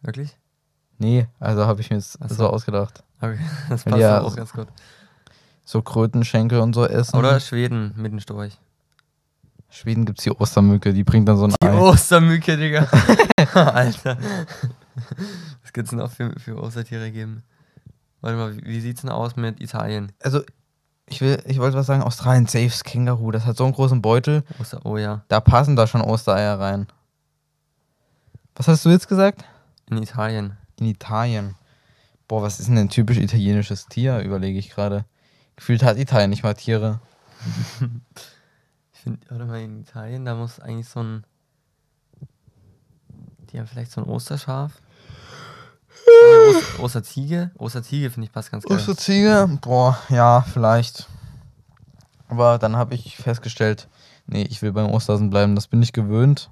[0.00, 0.34] Wirklich?
[0.96, 2.36] Nee, also habe ich mir das Ach so.
[2.36, 3.04] so ausgedacht.
[3.20, 3.38] Okay,
[3.68, 4.68] das passt ja, auch ganz gut.
[5.66, 7.18] So Krötenschenkel und so essen.
[7.18, 8.56] Oder Schweden mit dem Storch.
[9.68, 11.74] Schweden gibt es die Ostermücke, die bringt dann so ein Die Ei.
[11.74, 12.88] Ostermücke, Digga.
[13.54, 14.16] Alter.
[15.62, 17.42] Was gibt's denn noch für, für Ostertiere geben?
[18.20, 20.12] Warte mal, wie, wie sieht's denn aus mit Italien?
[20.22, 20.42] Also,
[21.08, 24.44] ich will, ich wollte was sagen, Australien, Safes Känguru, das hat so einen großen Beutel,
[24.58, 25.24] Oster, oh ja.
[25.28, 26.86] da passen da schon Ostereier rein.
[28.54, 29.44] Was hast du jetzt gesagt?
[29.90, 30.56] In Italien.
[30.80, 31.54] In Italien.
[32.26, 35.04] Boah, was ist denn ein typisch italienisches Tier, überlege ich gerade.
[35.54, 37.00] Gefühlt hat Italien nicht mal Tiere.
[39.06, 41.22] Finde, warte mal, in Italien, da muss eigentlich so ein.
[43.52, 44.82] Die haben vielleicht so ein Osterschaf.
[46.50, 47.52] Oster, Osterziege?
[47.56, 48.76] Osterziege finde ich passt ganz geil.
[48.76, 49.60] Osterziege?
[49.60, 51.06] Boah, ja, vielleicht.
[52.26, 53.86] Aber dann habe ich festgestellt,
[54.26, 56.50] nee, ich will beim Osterhasen bleiben, das bin ich gewöhnt.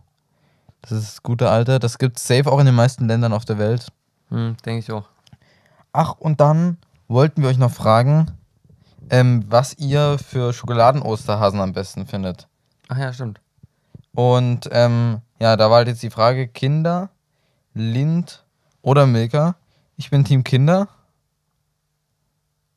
[0.82, 1.80] Das ist das gute Alter.
[1.80, 3.88] Das gibt es safe auch in den meisten Ländern auf der Welt.
[4.28, 5.08] Hm, denke ich auch.
[5.92, 6.76] Ach, und dann
[7.08, 8.30] wollten wir euch noch fragen,
[9.10, 12.48] ähm, was ihr für Schokoladen-Osterhasen am besten findet.
[12.88, 13.40] Ach ja, stimmt.
[14.14, 17.10] Und ähm, ja, da war halt jetzt die Frage: Kinder,
[17.74, 18.44] Lind
[18.82, 19.56] oder Milka.
[19.96, 20.88] Ich bin Team Kinder,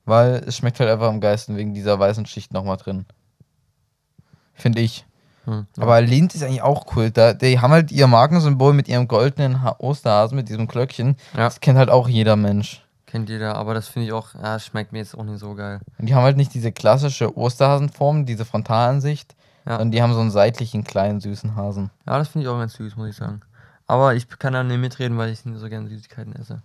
[0.05, 3.05] weil es schmeckt halt einfach am geilsten wegen dieser weißen Schicht nochmal drin.
[4.53, 5.05] Finde ich.
[5.45, 5.83] Hm, ja.
[5.83, 7.11] Aber Lind ist eigentlich auch cool.
[7.11, 11.15] Da, die haben halt ihr Markensymbol mit ihrem goldenen ha Osterhasen, mit diesem Glöckchen.
[11.33, 11.45] Ja.
[11.45, 12.83] Das kennt halt auch jeder Mensch.
[13.17, 15.79] Kennt jeder, aber das finde ich auch, ja, schmeckt mir jetzt auch nicht so geil.
[15.97, 19.71] Und die haben halt nicht diese klassische Osterhasenform, diese Frontalansicht, Ja.
[19.71, 21.89] sondern die haben so einen seitlichen, kleinen, süßen Hasen.
[22.05, 23.41] Ja, das finde ich auch ganz süß, muss ich sagen.
[23.87, 26.61] Aber ich kann da nicht mitreden, weil ich nicht so gerne Süßigkeiten esse.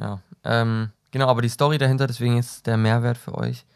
[0.00, 0.20] Ja.
[0.42, 3.66] Ähm, genau, aber die Story dahinter, deswegen ist der Mehrwert für euch.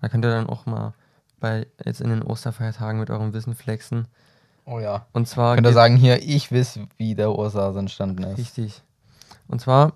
[0.00, 0.92] Da könnt ihr dann auch mal
[1.38, 4.08] bei jetzt in den Osterfeiertagen mit eurem Wissen flexen.
[4.64, 5.06] Oh ja.
[5.12, 8.38] Und zwar Könnt ihr sagen, hier, ich weiß, wie der Osterhase entstanden ist.
[8.38, 8.82] Richtig.
[9.46, 9.92] Und zwar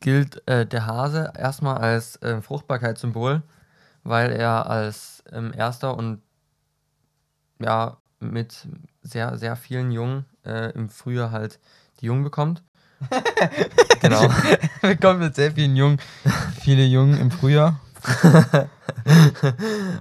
[0.00, 3.42] gilt äh, der Hase erstmal als äh, Fruchtbarkeitssymbol,
[4.02, 6.22] weil er als ähm, erster und
[7.60, 8.66] ja mit
[9.02, 11.58] sehr, sehr vielen Jungen äh, im Frühjahr halt
[12.00, 12.62] die Jungen bekommt.
[14.00, 14.28] genau.
[15.00, 15.98] Kommen mit sehr vielen Jungen,
[16.60, 17.80] viele Jungen im Frühjahr.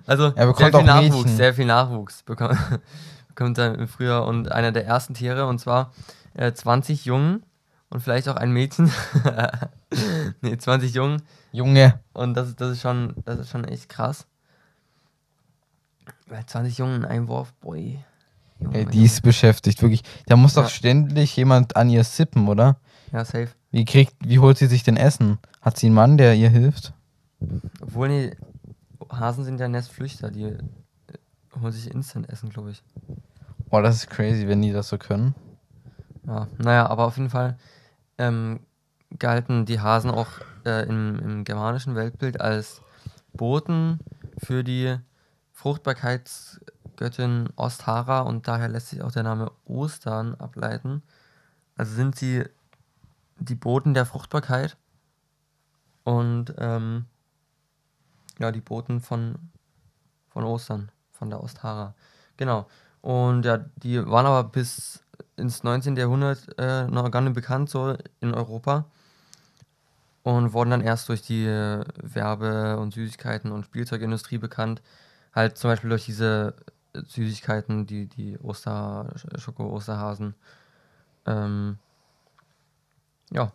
[0.06, 1.38] Also Er bekommt sehr viel auch Nachwuchs, Mädchen.
[1.38, 2.58] sehr viel Nachwuchs bekommt,
[3.30, 5.94] bekommt er im Frühjahr und einer der ersten Tiere und zwar
[6.34, 7.44] äh, 20 Jungen
[7.90, 8.92] und vielleicht auch ein Mädchen.
[10.42, 11.22] nee, 20 Jungen
[11.52, 12.00] Junge.
[12.14, 14.26] und das, ist- das ist schon, das ist schon echt krass.
[16.28, 18.00] Weil 20 Jungen in einem Wurf, boy.
[18.60, 18.92] Junge, Ey, Junge.
[18.92, 20.04] die ist beschäftigt, wirklich.
[20.28, 20.70] Da muss doch Ja.
[20.70, 22.78] ständig jemand an ihr sippen, oder?
[23.12, 23.50] Ja, safe.
[23.72, 25.40] Wie kriegt, wie holt sie sich denn Essen?
[25.62, 26.94] Hat sie einen Mann, der ihr hilft?
[27.82, 28.32] Obwohl, nee,
[29.12, 30.58] Hasen sind ja Nestflüchter, die äh,
[31.60, 32.84] holen sich Instant-Essen, glaube ich.
[33.72, 35.34] Oh, das ist crazy, wenn die das so können.
[36.28, 37.58] Ja, naja, aber auf jeden Fall
[38.20, 38.60] ähm,
[39.18, 40.28] galten die Hasen auch
[40.66, 42.82] äh, im, im germanischen Weltbild als
[43.34, 44.00] Boten
[44.38, 44.98] für die
[45.54, 51.02] Fruchtbarkeitsgöttin Osthara und daher lässt sich auch der Name Ostern ableiten.
[51.76, 52.44] Also sind sie
[53.40, 54.78] die Boten der Fruchtbarkeit
[56.04, 57.06] und ähm,
[58.38, 59.36] ja, die Boten von,
[60.30, 61.96] von Ostern, von der Osthara.
[62.38, 62.68] Genau.
[63.02, 65.04] Und ja, die waren aber bis
[65.38, 65.96] ins 19.
[65.96, 68.86] Jahrhundert äh, noch gar nicht bekannt, so in Europa.
[70.24, 74.82] Und wurden dann erst durch die äh, Werbe- und Süßigkeiten- und Spielzeugindustrie bekannt.
[75.34, 76.56] Halt zum Beispiel durch diese
[76.94, 80.36] Süßigkeiten, die, die Oster, Schoko-Osterhasen.
[81.26, 81.78] Ähm,
[83.32, 83.52] ja.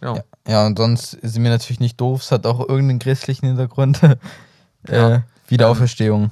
[0.00, 0.16] Genau.
[0.16, 2.22] Ja, ja, und sonst sind wir natürlich nicht doof.
[2.22, 4.00] Es hat auch irgendeinen christlichen Hintergrund.
[4.86, 5.14] Ja.
[5.14, 6.30] äh, Wiederauferstehung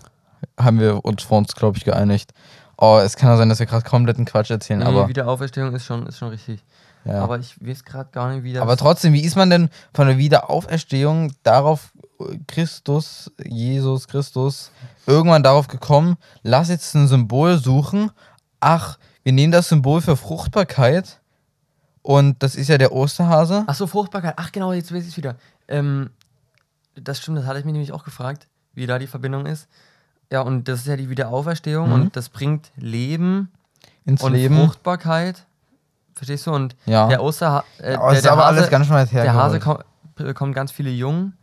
[0.58, 2.32] haben wir uns vor uns, glaube ich, geeinigt.
[2.78, 5.84] Oh, es kann auch sein, dass wir gerade kompletten Quatsch erzählen, Nee, aber, Wiederauferstehung ist
[5.84, 6.64] schon, ist schon richtig.
[7.04, 7.22] ja.
[7.22, 8.62] Aber ich weiß gerade gar nicht, wie das.
[8.62, 14.70] aber trotzdem, wie ist man denn von der Wiederauferstehung darauf, äh, Christus, Jesus Christus,
[15.06, 18.10] irgendwann darauf gekommen, lass jetzt ein Symbol suchen.
[18.60, 21.20] Ach, wir nehmen das Symbol für Fruchtbarkeit
[22.02, 23.64] und das ist ja der Osterhase.
[23.66, 24.34] Ach so, Fruchtbarkeit.
[24.36, 25.36] Ach genau, jetzt weiß ich wieder.
[25.68, 26.10] Ähm,
[26.96, 29.68] das stimmt, das hatte ich mich nämlich auch gefragt, wie da die Verbindung ist.
[30.32, 31.92] Ja, und das ist ja die Wiederauferstehung Mhm.
[31.94, 33.52] und das bringt Leben
[34.06, 34.56] Ins und Leben.
[34.56, 35.44] Fruchtbarkeit.
[36.14, 36.52] Verstehst du?
[36.52, 37.06] Und Ja.
[37.08, 39.22] der Osterhase, äh, Aber der, ist der, aber Hase, alles ganz schön weit her.
[39.24, 39.78] der Hase kom
[40.14, 41.36] bekommt ganz viele Jungen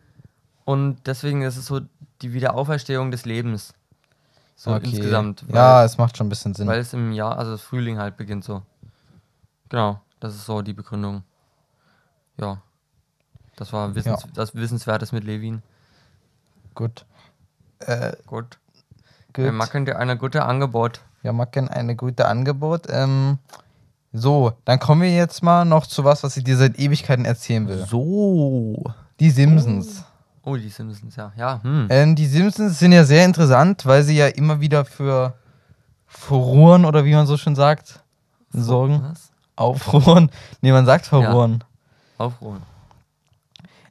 [0.65, 1.81] und deswegen ist es so
[2.21, 3.73] die Wiederauferstehung des Lebens.
[4.55, 5.43] So insgesamt.
[5.47, 6.67] Weil, Ja, es macht schon ein bisschen Sinn.
[6.67, 8.61] weil es im Jahr, also das Frühling halt beginnt so.
[9.69, 11.23] Genau, das ist so die Begründung.
[12.37, 12.61] Ja.
[13.55, 15.61] Das war Wissens das Wissenswertes mit Levin.
[16.75, 17.05] Gut.
[17.79, 18.58] Äh, Gut.
[19.33, 19.45] Gut.
[19.45, 21.01] Wir machen dir eine gute Angebot.
[21.21, 22.87] Wir machen eine gute Angebot.
[22.89, 23.39] Ähm,
[24.11, 27.67] so, dann kommen wir jetzt mal noch zu was, was ich dir seit Ewigkeiten erzählen
[27.67, 27.85] will.
[27.85, 28.83] So.
[29.19, 30.03] Die Simpsons.
[30.43, 31.31] Oh, die Simpsons, ja.
[31.37, 31.87] Ja, hm.
[31.89, 35.33] Ähm, die Simpsons sind ja sehr interessant, weil sie ja immer wieder für
[36.07, 38.03] Furoren oder wie man so schön sagt,
[38.51, 39.03] sorgen.
[39.03, 39.31] Was?
[39.55, 40.31] Aufruhren.
[40.61, 41.63] Nee, man sagt Furoren.
[42.17, 42.61] Aufruhen.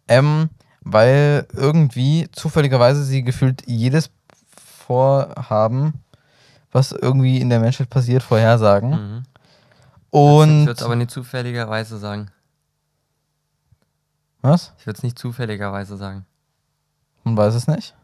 [0.09, 0.49] Ähm,
[0.81, 4.11] weil irgendwie zufälligerweise sie gefühlt jedes
[4.89, 6.03] Vorhaben,
[6.73, 8.91] was irgendwie in der Menschheit passiert, vorhersagen.
[8.91, 9.23] Mhm.
[9.23, 10.61] ich Und.
[10.67, 12.31] würde es aber nicht zufälligerweise sagen.
[14.41, 14.73] was?
[14.79, 16.25] Ich würde es nicht zufälligerweise sagen.
[17.23, 17.95] Man weiß es nicht.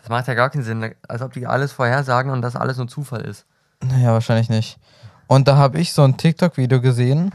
[0.00, 2.86] Das macht ja gar keinen Sinn, als ob die alles vorhersagen und das alles nur
[2.86, 3.46] Zufall ist.
[3.82, 4.78] Naja, wahrscheinlich nicht.
[5.26, 7.32] Und da habe ich so ein TikTok-Video gesehen.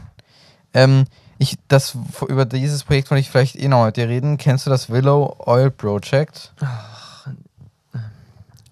[0.74, 1.06] Ähm,
[1.38, 1.96] ich, das,
[2.28, 4.36] über dieses Projekt wollte ich vielleicht eh noch mit dir reden.
[4.36, 6.52] Kennst du das Willow Oil Project?
[6.60, 6.99] Also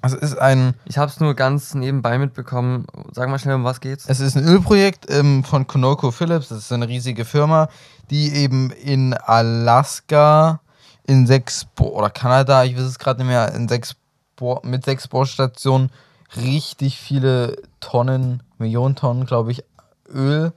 [0.03, 2.87] es ist ein, Ich habe es nur ganz nebenbei mitbekommen.
[3.13, 4.05] Sag mal schnell, um was geht's?
[4.09, 6.49] es ist ein Ölprojekt ähm, von ConocoPhillips.
[6.49, 7.69] Das ist eine riesige Firma,
[8.11, 10.61] die eben in Alaska
[11.05, 13.97] in sechs Bo oder Kanada, ich weiß es gerade nicht mehr, in sechs
[14.37, 15.91] Bo mit sechs Bohrstationen
[16.37, 19.65] richtig viele Tonnen, Millionen Tonnen, glaube ich,
[20.13, 20.53] Öl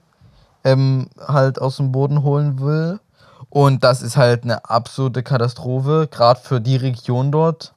[0.62, 3.00] ähm, halt aus dem Boden holen will.
[3.48, 7.74] Und das ist halt eine absolute Katastrophe, gerade für die Region dort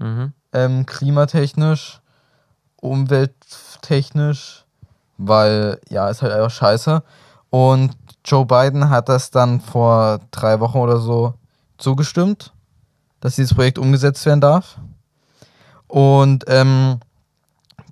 [0.00, 0.32] Mhm.
[0.52, 2.00] Ähm, klimatechnisch,
[2.76, 4.64] umwelttechnisch,
[5.16, 7.02] weil ja, ist halt einfach scheiße.
[7.50, 11.34] Und Joe Biden hat das dann vor drei Wochen oder so
[11.78, 12.52] zugestimmt,
[13.20, 14.78] dass dieses Projekt umgesetzt werden darf.
[15.86, 17.00] Und ähm,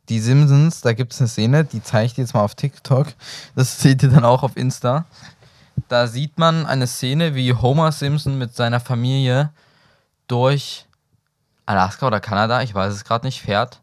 [0.08, 3.08] die Simpsons, da gibt es eine Szene, die zeige ich dir jetzt mal auf TikTok.
[3.54, 5.06] Das seht ihr dann auch auf Insta.
[5.88, 9.50] Da sieht man eine Szene, wie Homer Simpson mit seiner Familie
[10.28, 10.85] durch
[11.66, 13.82] Alaska oder Kanada, ich weiß es gerade nicht, fährt.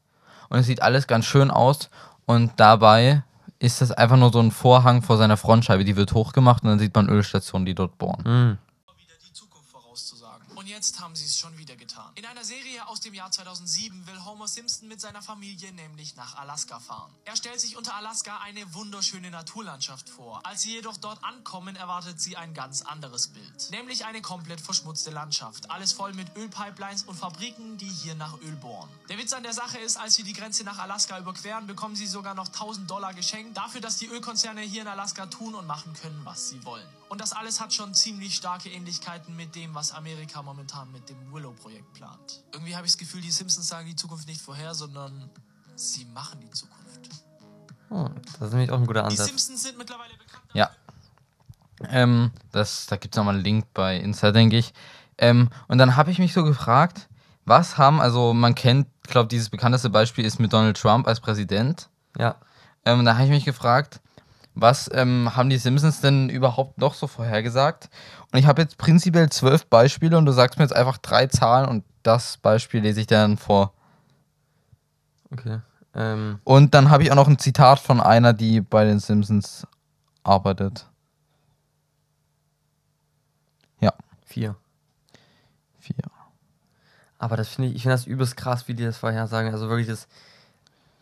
[0.50, 1.90] Und es sieht alles ganz schön aus.
[2.26, 3.24] Und dabei
[3.60, 5.84] ist das einfach nur so ein Vorhang vor seiner Frontscheibe.
[5.86, 8.24] Die wird hochgemacht und dann sieht man Ölstationen, die dort bohren.
[8.24, 8.58] Mhm.
[8.98, 10.46] wieder die Zukunft vorauszusagen.
[10.56, 12.12] Und jetzt haben sie es schon wieder getan.
[12.16, 16.36] In einer Serie aus dem Jahr 2007 will Homer Simpson mit seiner Familie nämlich nach
[16.36, 17.12] Alaska fahren.
[17.26, 20.42] Er stellt sich unter Alaska eine wunderschöne Naturlandschaft vor.
[20.46, 23.72] Als sie jedoch dort ankommen, erwartet sie ein ganz anderes Bild.
[23.72, 25.72] Nämlich eine komplett verschmutzte Landschaft.
[25.72, 28.92] Alles voll mit Ölpipelines und Fabriken, die hier nach Öl bohren.
[29.10, 32.06] Der Witz an der Sache ist, als sie die Grenze nach Alaska überqueren, bekommen sie
[32.06, 35.96] sogar noch 1000 Dollar geschenkt dafür, dass die Ölkonzerne hier in Alaska tun und machen
[36.00, 36.88] können, was sie wollen.
[37.14, 41.32] Und das alles hat schon ziemlich starke Ähnlichkeiten mit dem, was Amerika momentan mit dem
[41.32, 42.44] Willow-Projekt plant.
[42.52, 45.30] Irgendwie habe ich das Gefühl, die Simpsons sagen die Zukunft nicht vorher, sondern
[45.76, 47.24] sie machen die Zukunft.
[47.92, 48.10] Oh,
[48.40, 49.28] das ist nämlich auch ein guter Die Ansatz.
[49.28, 50.44] Simpsons sind mittlerweile bekannt.
[50.56, 50.72] Ja.
[51.88, 54.74] Ähm, das, da gibt es nochmal einen Link bei Insta, denke ich.
[55.20, 57.10] Ähm, und dann habe ich mich so gefragt,
[57.46, 61.90] Was haben, also man kennt, glaube dieses bekannteste Beispiel ist mit Donald Trump als Präsident.
[62.18, 62.38] Ja.
[62.86, 64.02] Ähm, da habe ich mich gefragt,
[64.56, 67.90] was ähm, haben die Simpsons denn überhaupt noch so vorhergesagt?
[68.32, 71.68] Und ich habe jetzt prinzipiell zwölf Beispiele und du sagst mir jetzt einfach drei Zahlen
[71.68, 73.74] und das Beispiel lese ich dann vor.
[75.32, 75.60] Okay.
[75.96, 79.68] Ähm, Und dann habe ich auch noch ein Zitat von einer, die bei den Simpsons
[80.24, 80.88] arbeitet.
[84.34, 84.56] vier.
[85.80, 85.96] Vier.
[87.20, 89.52] Aber das finde ich, ich finde das übelst krass, wie die das vorhersagen.
[89.52, 90.08] Also wirklich das.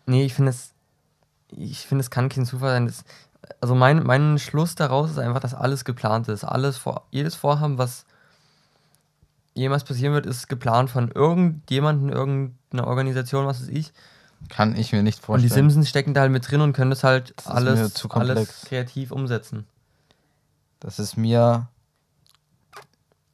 [0.05, 0.73] Nee, ich finde es.
[1.49, 2.85] Ich finde, es kann kein Zufall sein.
[2.85, 3.03] Das,
[3.59, 6.43] also mein, mein Schluss daraus ist einfach, dass alles geplant ist.
[6.43, 8.05] Alles vor, jedes Vorhaben, was
[9.53, 13.91] jemals passieren wird, ist geplant von irgendjemandem, irgendeiner Organisation, was weiß ich.
[14.49, 15.69] Kann ich mir nicht Und die vorstellen.
[15.69, 19.11] Simpsons stecken da halt mit drin und können das halt Das ist alles, alles kreativ
[19.11, 19.67] umsetzen.
[20.79, 21.67] Das ist mir.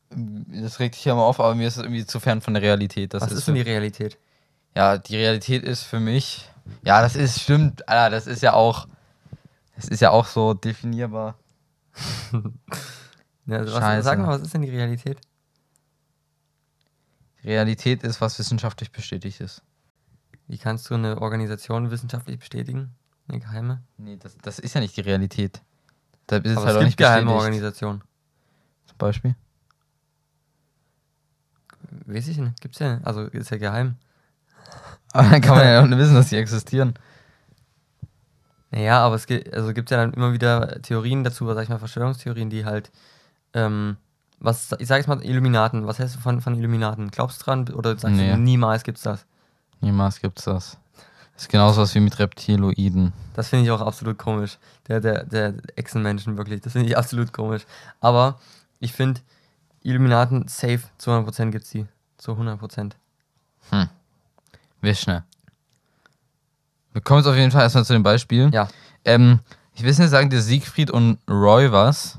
[0.09, 2.63] Das regt dich ja immer auf, aber mir ist es irgendwie zu fern von der
[2.63, 3.13] Realität.
[3.13, 4.17] Das was ist denn die Realität?
[4.75, 6.49] Ja, die Realität ist für mich.
[6.83, 8.87] Ja, das ist stimmt, Alter, das ist ja auch.
[9.77, 11.35] Das ist ja auch so definierbar.
[13.49, 15.21] Ja, also was, sag mal, was ist denn die Realität?
[17.45, 19.63] Realität ist, was wissenschaftlich bestätigt ist.
[20.47, 22.93] Wie kannst du eine Organisation wissenschaftlich bestätigen?
[23.29, 23.83] Eine geheime?
[23.97, 25.61] Nee, das, das ist ja nicht die Realität.
[26.27, 27.39] Da ist es halt es auch gibt nicht geheime bestätigt.
[27.39, 28.03] Organisationen.
[28.85, 29.35] Zum Beispiel.
[32.05, 32.59] Weiß ich nicht.
[32.59, 32.99] Gibt's ja.
[33.03, 33.95] Also ist ja geheim.
[35.13, 36.95] Aber dann kann man ja auch nicht wissen, dass die existieren.
[38.71, 41.79] Naja, aber es gibt, also gibt ja dann immer wieder Theorien dazu, sag ich mal,
[41.79, 42.91] Verschwörungstheorien, die halt,
[43.53, 43.97] ähm,
[44.39, 47.09] was, ich sag jetzt mal Illuminaten, was hältst du von, von Illuminaten?
[47.09, 48.31] Glaubst du dran oder sagst Nee.
[48.31, 49.25] du, niemals gibt's das?
[49.79, 50.77] Niemals gibt's das.
[51.33, 53.13] Das ist genauso was wie mit Reptiloiden.
[53.35, 54.57] Das finde ich auch absolut komisch.
[54.87, 57.63] Der, der, der Echsenmenschen wirklich, das finde ich absolut komisch.
[58.01, 58.39] Aber
[58.79, 59.21] ich finde,
[59.83, 61.85] Illuminaten safe, zu 100% gibt's die.
[62.17, 62.93] Zu 100%.
[64.81, 65.23] Wischne.
[66.97, 68.49] Wir kommen jetzt auf jeden Fall erstmal zu dem Beispiel.
[68.51, 68.69] Ja.
[69.05, 69.41] Ähm,
[69.75, 72.17] ich will nicht sagen, der Siegfried und Roy was.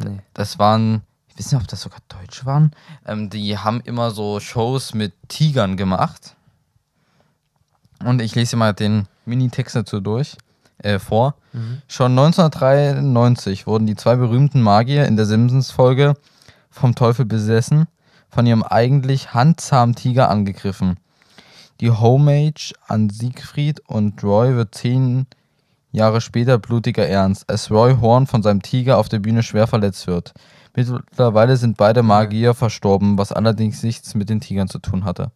[0.00, 0.20] Nee.
[0.32, 2.70] Das waren, ich weiß nicht, ob das sogar Deutsche waren.
[3.04, 6.36] Ähm, die haben immer so Shows mit Tigern gemacht.
[8.04, 10.36] Und ich lese dir mal den Minitext dazu durch,
[10.84, 11.34] äh, vor.
[11.52, 11.82] Mhm.
[11.88, 16.14] Schon 1993 wurden die zwei berühmten Magier in der Simpsons-Folge
[16.70, 17.88] vom Teufel besessen,
[18.30, 21.00] von ihrem eigentlich handzahmen Tiger angegriffen.
[21.80, 25.26] Die Homage an Siegfried und Roy wird zehn
[25.92, 30.06] Jahre später blutiger Ernst, als Roy Horn von seinem Tiger auf der Bühne schwer verletzt
[30.06, 30.34] wird.
[30.74, 35.30] Mittlerweile sind beide Magier verstorben, was allerdings nichts mit den Tigern zu tun hatte.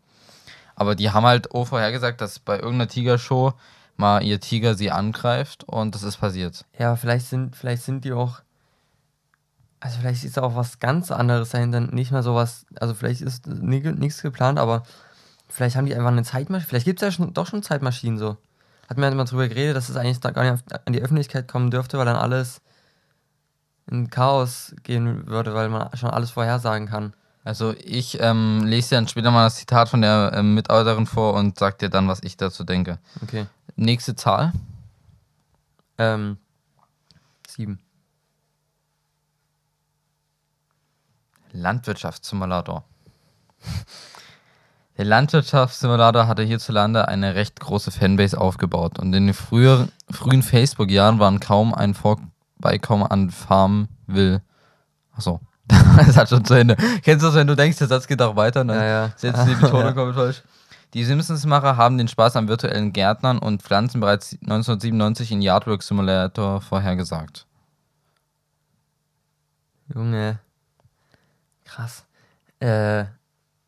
[0.74, 3.52] Aber die haben halt auch vorhergesagt, dass bei irgendeiner Tigershow
[3.96, 6.64] mal ihr Tiger sie angreift und das ist passiert.
[6.78, 8.40] Ja, vielleicht sind, vielleicht sind die auch.
[9.80, 13.46] Also vielleicht ist da auch was ganz anderes dahinter, nicht mehr sowas, also vielleicht ist
[13.46, 14.84] ni- nichts geplant, aber
[15.52, 18.36] vielleicht haben die einfach eine Zeitmaschine, vielleicht gibt es ja schon, doch schon Zeitmaschinen so.
[18.88, 21.48] Hat mir halt mal drüber geredet, dass es eigentlich da gar nicht an die Öffentlichkeit
[21.48, 22.60] kommen dürfte, weil dann alles
[23.90, 27.14] in Chaos gehen würde, weil man schon alles vorhersagen kann.
[27.44, 31.34] Also ich ähm, lese dir dann später mal das Zitat von der ähm, Mitarbeiterin vor
[31.34, 32.98] und sag dir dann, was ich dazu denke.
[33.22, 33.46] Okay.
[33.74, 34.52] Nächste Zahl.
[35.98, 36.36] Ähm,
[37.48, 37.80] sieben.
[41.50, 42.84] Landwirtschaftssimulator.
[44.98, 51.18] Der Landwirtschaftssimulator hatte hierzulande eine recht große Fanbase aufgebaut und in den früher, frühen Facebook-Jahren
[51.18, 54.42] waren kaum ein Vorbeikommen an Farmville.
[55.16, 56.76] Achso, das hat schon zu Ende.
[57.02, 58.64] Kennst du das, wenn du denkst, der Satz geht auch weiter?
[58.64, 59.12] Dann Ja, ja.
[59.16, 60.42] setzt die Betonung komplett falsch.
[60.92, 66.60] Die Simpsons-Macher haben den Spaß am virtuellen Gärtnern und Pflanzen bereits 1997 in Yardwork Simulator
[66.60, 67.46] vorhergesagt.
[69.94, 70.38] Junge.
[71.64, 72.04] Krass.
[72.60, 73.06] Äh,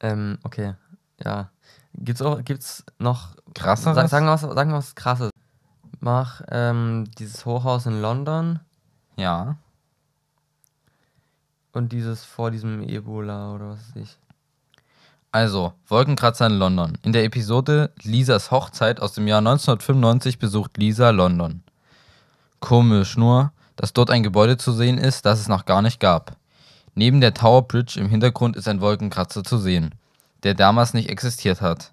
[0.00, 0.74] ähm, okay.
[1.22, 1.50] Ja.
[1.96, 3.36] Gibt's auch, gibt's noch.
[3.54, 3.94] Krasseres?
[3.96, 5.30] Sag, sagen wir was, sagen wir was krasses.
[6.00, 8.60] Mach ähm, dieses Hochhaus in London
[9.16, 9.56] Ja.
[11.72, 14.18] und dieses vor diesem Ebola oder was weiß ich.
[15.32, 16.98] Also, Wolkenkratzer in London.
[17.02, 21.62] In der Episode Lisas Hochzeit aus dem Jahr 1995 besucht Lisa London.
[22.60, 26.36] Komisch nur, dass dort ein Gebäude zu sehen ist, das es noch gar nicht gab.
[26.94, 29.94] Neben der Tower Bridge im Hintergrund ist ein Wolkenkratzer zu sehen,
[30.44, 31.92] der damals nicht existiert hat.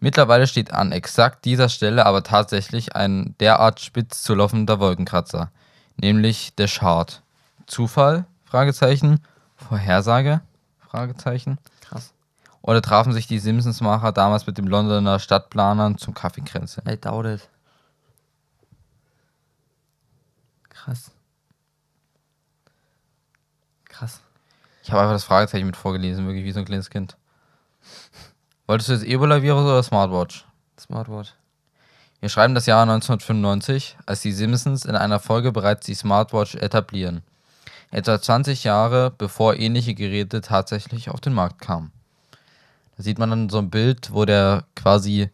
[0.00, 5.50] Mittlerweile steht an exakt dieser Stelle aber tatsächlich ein derart spitz zu laufender Wolkenkratzer,
[5.96, 7.22] nämlich der Shard.
[7.66, 8.24] Zufall?
[8.44, 9.20] Fragezeichen.
[9.56, 10.40] Vorhersage?
[10.78, 11.58] Fragezeichen.
[11.82, 12.14] Krass.
[12.62, 16.88] Oder trafen sich die Simpsons-Macher damals mit dem Londoner Stadtplanern zum Kaffeekränzchen?
[16.88, 17.48] I doubt it.
[20.68, 21.10] Krass.
[23.84, 24.20] Krass.
[24.82, 27.16] Ich habe einfach das Fragezeichen mit vorgelesen, wirklich wie so ein kleines Kind.
[28.70, 30.44] Wolltest du jetzt Ebola-Virus oder Smartwatch?
[30.78, 31.34] Smartwatch.
[32.20, 37.22] Wir schreiben das Jahr 1995, als die Simpsons in einer Folge bereits die Smartwatch etablieren.
[37.90, 41.90] Etwa 20 Jahre bevor ähnliche Geräte tatsächlich auf den Markt kamen.
[42.96, 45.30] Da sieht man dann so ein Bild, wo der quasi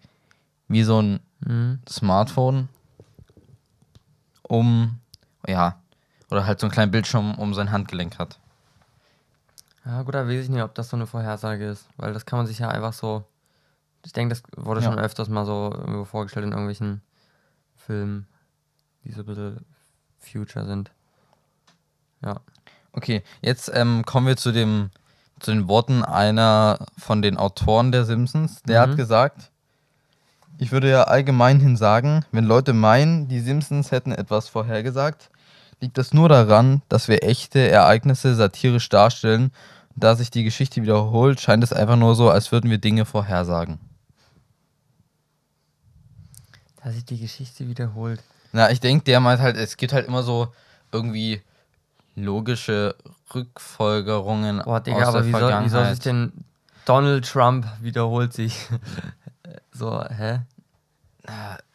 [0.69, 1.81] wie so ein Mhm.
[1.87, 2.71] Smartphone
[4.45, 4.99] um,
[5.47, 5.79] ja,
[6.31, 8.39] oder halt so einen kleinen Bildschirm um sein Handgelenk hat.
[9.87, 12.39] Ja, gut, da weiß ich nicht, ob das so eine Vorhersage ist, weil das kann
[12.39, 13.25] man sich ja einfach so.
[14.05, 14.87] Ich denke, das wurde Ja.
[14.91, 17.03] schon öfters mal so irgendwo vorgestellt in irgendwelchen
[17.77, 18.27] Filmen,
[19.05, 19.65] die so ein bisschen
[20.19, 20.91] Future sind.
[22.23, 22.41] Ja.
[22.93, 24.91] Okay, jetzt ähm, kommen wir zu dem
[25.39, 28.63] zu den Worten einer von den Autoren der Simpsons.
[28.63, 28.91] Der Mhm.
[28.91, 29.51] hat gesagt,
[30.57, 35.31] ich würde ja allgemeinhin sagen, wenn Leute meinen, die Simpsons hätten etwas vorhergesagt,
[35.81, 39.53] liegt das nur daran, dass wir echte Ereignisse satirisch darstellen.
[39.95, 43.05] Und da sich die Geschichte wiederholt, scheint es einfach nur so, als würden wir Dinge
[43.05, 43.79] vorhersagen.
[46.83, 48.23] Da sich die Geschichte wiederholt.
[48.53, 50.49] Na, ich denke, der meint halt, es gibt halt immer so
[50.93, 51.43] irgendwie
[52.15, 52.95] logische
[53.35, 56.33] Rückfolgerungen Boah, Digga, aus aber der wie soll, wie soll sich denn
[56.87, 58.57] Donald Trump wiederholt sich?
[59.73, 60.41] so, hä?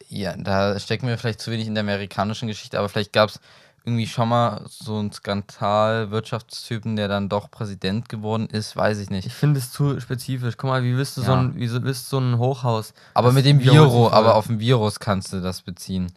[0.08, 3.40] Ja, da stecken wir vielleicht zu wenig in der amerikanischen Geschichte, aber vielleicht gab es
[3.84, 9.10] irgendwie schon mal so einen Skandal-Wirtschaftstypen, der dann doch Präsident geworden ist, weiß ich Ich
[9.10, 9.32] nicht.
[9.32, 10.56] finde es zu spezifisch.
[10.56, 11.40] Guck mal, wie willst du so Ja.
[11.40, 12.94] ein, wie so, willst so ein Hochhaus?
[13.14, 14.12] Aber mit dem Virus, voll.
[14.12, 16.12] aber auf dem Virus kannst du das beziehen.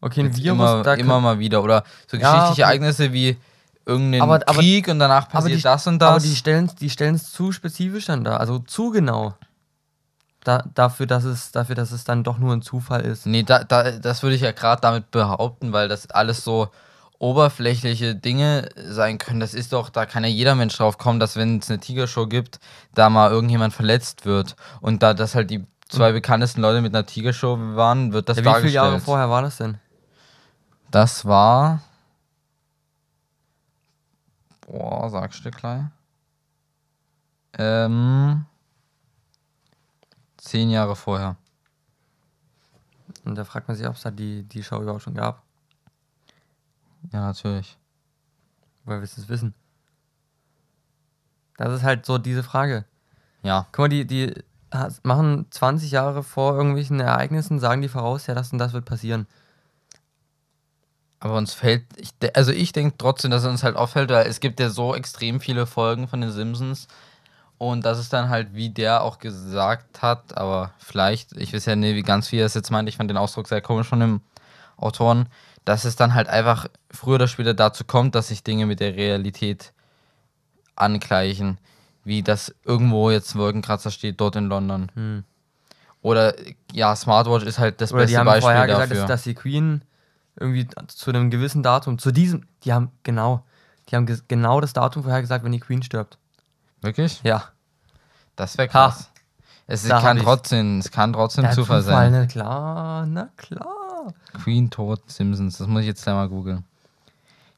[0.00, 1.62] Okay, ein Jetzt Virus, immer, da immer mal wieder.
[1.62, 2.70] Oder so Ja, geschichtliche okay.
[2.70, 3.36] Ereignisse wie
[3.86, 6.10] irgendein Aber- aber- Krieg und danach passiert die, das und das.
[6.10, 9.34] Aber die stellen die stellen's zu spezifisch dann da, also zu genau.
[10.44, 13.26] Da, dafür, dass es, dafür, dass es dann doch nur ein Zufall ist.
[13.26, 16.68] Nee, da, da, das würde ich ja gerade damit behaupten, weil das alles so
[17.18, 19.40] oberflächliche Dinge sein können.
[19.40, 22.26] Das ist doch, da kann ja jeder Mensch drauf kommen, dass wenn es eine Tigershow
[22.26, 22.60] gibt,
[22.94, 24.56] da mal irgendjemand verletzt wird.
[24.80, 28.42] Und da das halt die zwei bekanntesten Leute mit einer Tigershow waren, wird das Ja,
[28.42, 28.74] wie viele dargestellt.
[28.74, 29.78] Jahre vorher war das denn?
[30.90, 31.82] Das war.
[34.66, 35.84] Boah, sagst du gleich.
[37.58, 38.44] Ähm.
[40.36, 41.36] Zehn Jahre vorher.
[43.24, 45.42] Und da fragt man sich, ob es da die, die Show überhaupt schon gab.
[47.12, 47.76] Ja, natürlich.
[48.84, 49.54] Woher willst du es wissen?
[51.56, 52.84] Das ist halt so diese Frage.
[53.42, 53.66] Ja.
[53.72, 54.34] Guck mal, die, die
[55.02, 59.26] machen 20 Jahre vor irgendwelchen Ereignissen, sagen die voraus, ja, das und das wird passieren.
[61.18, 64.40] Aber uns fällt, ich, also ich denke trotzdem, dass es uns halt auffällt, weil es
[64.40, 66.88] gibt ja so extrem viele Folgen von den Simpsons
[67.58, 71.76] und das ist dann halt, wie der auch gesagt hat, aber vielleicht, ich weiß ja
[71.76, 74.00] nicht, wie ganz wie er es jetzt meint, ich fand den Ausdruck sehr komisch von
[74.00, 74.20] dem
[74.76, 75.28] Autoren,
[75.66, 78.96] dass es dann halt einfach früher oder später dazu kommt, dass sich Dinge mit der
[78.96, 79.72] Realität
[80.76, 81.58] angleichen,
[82.04, 84.90] wie das irgendwo jetzt ein Wolkenkratzer steht, dort in London.
[84.94, 85.24] Hm.
[86.02, 86.34] Oder
[86.72, 88.86] ja, Smartwatch ist halt das Oder die beste haben Beispiel vorher dafür.
[88.86, 89.82] gesagt, dass, dass die Queen
[90.38, 93.44] irgendwie zu einem gewissen Datum, zu diesem, die haben genau,
[93.88, 96.18] die haben genau das Datum vorher gesagt, wenn die Queen stirbt.
[96.80, 97.20] Wirklich?
[97.24, 97.44] Ja.
[98.36, 98.70] Das wäre Ha.
[98.88, 99.10] krass.
[99.66, 102.12] Es Da kann trotzdem, es kann trotzdem Ja, Zufall, sein.
[102.12, 103.66] Na klar, na klar.
[104.42, 106.64] Queen tot Simpsons, das muss ich jetzt gleich mal googeln.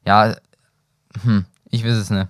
[0.05, 0.37] Ja,
[1.23, 2.29] hm, ich weiß es nicht.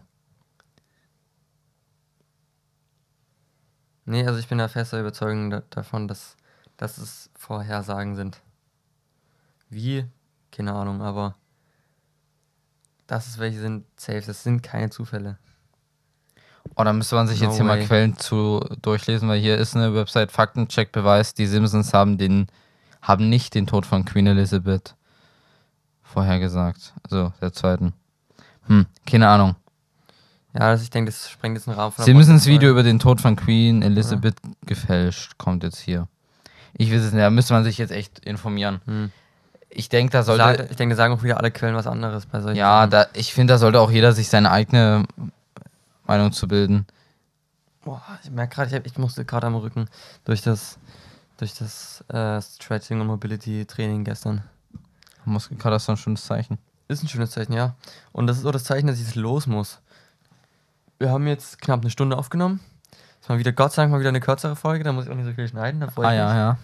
[4.05, 6.37] Nee, also ich bin da fester Überzeugung da, davon, dass,
[6.77, 8.41] dass es Vorhersagen sind.
[9.69, 10.07] Wie?
[10.51, 11.35] Keine Ahnung, aber
[13.07, 14.23] dass es welche sind, safe.
[14.27, 15.39] Das sind keine Zufälle.
[16.77, 17.87] Oh, da müsste man sich No jetzt hier mal way.
[17.87, 22.47] Quellen zu durchlesen, weil hier ist eine Website Faktencheck beweist, die Simpsons haben den
[23.03, 24.95] haben nicht den Tod von Queen Elizabeth
[26.03, 26.95] vorhergesagt.
[27.05, 27.93] Also der zweiten.
[28.67, 29.57] Hm, keine Ahnung.
[30.55, 32.83] Ja, also ich denke, das sprengt jetzt einen Rahmen von der Simpsons Podcast, Video über
[32.83, 34.37] den Tod von Queen Elizabeth
[34.67, 36.09] gefälscht kommt jetzt hier.
[36.75, 38.81] Ich weiß es nicht, da müsste man sich jetzt echt informieren.
[38.87, 39.11] Hm.
[39.71, 40.43] Ich denke, da sollte.
[40.43, 43.07] Sag, ich denke, da sagen auch wieder alle Quellen was anderes bei solchen Ja, da,
[43.13, 45.05] ich finde, da sollte auch jeder sich seine eigene
[46.07, 46.87] Meinung zu bilden.
[47.85, 49.89] Boah, ich merke gerade, ich, ich musste gerade am Rücken
[50.25, 50.79] durch das,
[51.39, 54.43] durch das äh, Stretching und Mobility Training gestern.
[55.25, 56.59] Muskelkater ist ein schönes Zeichen.
[56.89, 57.75] Ist ein schönes Zeichen, ja.
[58.13, 59.81] Und das ist auch das Zeichen, dass ich jetzt los muss.
[60.99, 62.61] Wir haben jetzt knapp eine Stunde aufgenommen.
[63.21, 65.15] Ist mal wieder, Gott sei Dank, mal wieder eine kürzere Folge, da muss ich auch
[65.15, 65.81] nicht so viel schneiden.
[65.81, 66.59] Da Ah, ja, ja.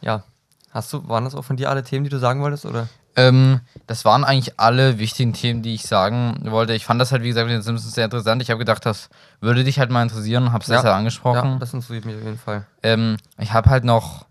[0.00, 0.24] Ja.
[0.70, 2.88] Hast du, waren das auch von dir alle Themen, die du sagen wolltest, oder?
[3.16, 6.72] Ähm, das waren eigentlich alle wichtigen Themen, die ich sagen wollte.
[6.74, 8.42] Ich fand das halt, wie gesagt, mit den Simpsons sehr interessant.
[8.42, 9.08] Ich habe gedacht, das
[9.40, 10.52] würde dich halt mal interessieren.
[10.52, 10.76] Hab's Ja.
[10.76, 11.58] deshalb Ja, angesprochen.
[11.60, 12.66] das interessiert mich auf jeden Fall.
[12.82, 14.26] ähm, ich habe halt noch,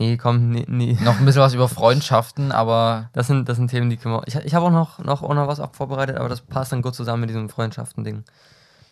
[0.00, 0.96] Nee, komm, nee, nee.
[1.02, 4.22] noch ein bisschen was über Freundschaften, aber Das sind, das sind Themen, die können wir.
[4.26, 6.82] Ich, ich habe auch noch, noch, auch noch was auch vorbereitet, aber das passt dann
[6.82, 8.24] gut zusammen mit diesem Freundschaften-Ding.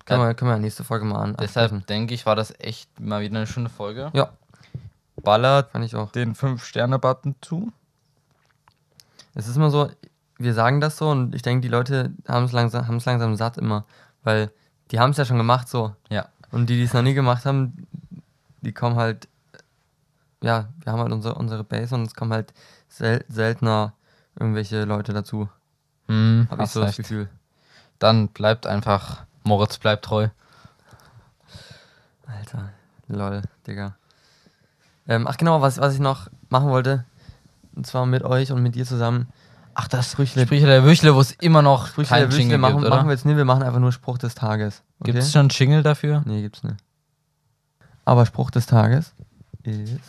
[0.04, 1.36] Können, wir, können wir nächste Folge mal an.
[1.40, 4.10] Deshalb denke ich, war das echt mal wieder eine schöne Folge.
[4.14, 4.30] Ja,
[5.22, 6.12] Ballert fand ich auch.
[6.12, 7.72] den 5-Sterne-Button zu.
[9.36, 9.90] Es ist immer so,
[10.38, 13.58] wir sagen das so und ich denke, die Leute haben es langsam, haben's langsam satt
[13.58, 13.84] immer.
[14.24, 14.50] Weil
[14.90, 15.94] die haben es ja schon gemacht so.
[16.08, 16.28] Ja.
[16.50, 17.86] Und die, die es noch nie gemacht haben,
[18.62, 19.28] die kommen halt,
[20.42, 22.54] ja, wir haben halt unsere, unsere Base und es kommen halt
[22.88, 23.92] sel seltener
[24.38, 25.50] irgendwelche Leute dazu.
[26.08, 26.98] Hm, Habe ich so das recht.
[26.98, 27.28] Gefühl.
[27.98, 30.28] Dann bleibt einfach, Moritz bleibt treu.
[32.26, 32.70] Alter,
[33.08, 33.96] lol, Digga.
[35.06, 37.04] Ähm, ach genau, was, was ich noch machen wollte,
[37.76, 39.28] und zwar mit euch und mit dir zusammen.
[39.74, 42.76] Ach, das Sprüchle- Sprüche der Wüchle, wo es immer noch Sprüche kein der Jingle machen,
[42.76, 42.96] gibt, oder?
[42.96, 44.82] machen wir jetzt nicht, wir machen einfach nur Spruch des Tages.
[45.00, 45.12] Okay?
[45.12, 46.22] Gibt es schon einen Jingle dafür?
[46.24, 46.76] Nee, gibt's nicht.
[48.06, 49.12] Aber Spruch des Tages
[49.64, 50.00] ist.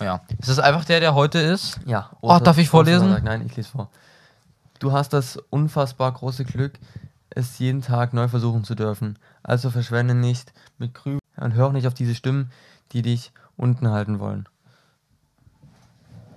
[0.00, 0.20] Ja.
[0.38, 1.80] Ist das einfach der, der heute ist?
[1.86, 2.10] Ja.
[2.20, 3.08] Oh, darf ich vorlesen?
[3.08, 3.24] Ostersonntag.
[3.24, 3.90] Nein, ich lese vor.
[4.78, 6.74] Du hast das unfassbar große Glück,
[7.30, 9.18] es jeden Tag neu versuchen zu dürfen.
[9.42, 12.50] Also verschwende nicht mit Grübeln und hör auch nicht auf diese Stimmen,
[12.92, 14.48] die dich unten halten wollen.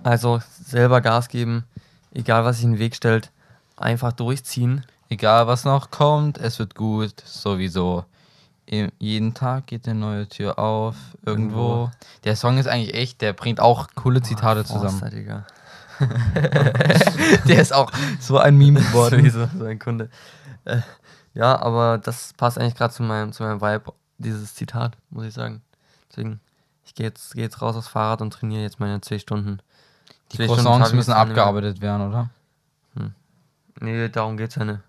[0.02, 1.64] Also selber Gas geben,
[2.12, 3.30] egal was sich in den Weg stellt,
[3.76, 4.84] einfach durchziehen.
[5.10, 8.04] Egal was noch kommt, es wird gut, sowieso.
[8.98, 11.60] Jeden Tag geht eine neue Tür auf, irgendwo.
[11.60, 11.90] Irgendwo.
[12.24, 15.10] Der Song ist eigentlich echt, der bringt auch coole Zitate Ah, zusammen.
[15.10, 15.46] Digga.
[17.48, 17.90] Der ist auch
[18.20, 19.28] so ein Meme geworden.
[19.30, 20.10] So ein Kunde.
[20.64, 20.80] Äh,
[21.34, 25.34] ja, aber das passt eigentlich gerade zu meinem, zu meinem Vibe, dieses Zitat, muss ich
[25.34, 25.62] sagen.
[26.10, 26.40] Deswegen,
[26.84, 29.58] ich gehe jetzt, geh jetzt raus aufs Fahrrad und trainiere jetzt meine zwei Stunden.
[30.32, 32.30] Die Croissants müssen nicht abgearbeitet werden, oder?
[33.80, 34.80] Nee, darum geht's ja nicht.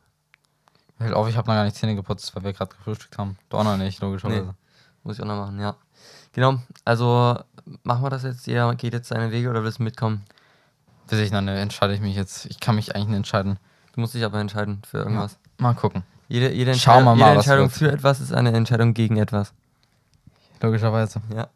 [0.97, 3.37] Hält auf, ich habe noch gar nicht Zähne geputzt, weil wir gerade gefrühstückt haben.
[3.49, 4.47] Donner nicht, logischerweise.
[4.47, 4.53] Nee.
[5.03, 5.75] Muss ich auch noch machen, ja.
[6.33, 7.39] Genau, also
[7.83, 8.47] machen wir das jetzt.
[8.47, 10.25] Jeder geht jetzt seine Wege oder willst du mitkommen?
[11.07, 12.45] Bis ich noch ne, entscheide ich mich jetzt.
[12.47, 13.57] Ich kann mich eigentlich nicht entscheiden.
[13.93, 15.37] Du musst dich aber entscheiden für irgendwas.
[15.57, 16.03] Mal gucken.
[16.27, 19.53] Jede, jede, Entscheidung, mal, jede Entscheidung für etwas ist eine Entscheidung gegen etwas.
[20.61, 21.21] Logischerweise.
[21.33, 21.47] Ja.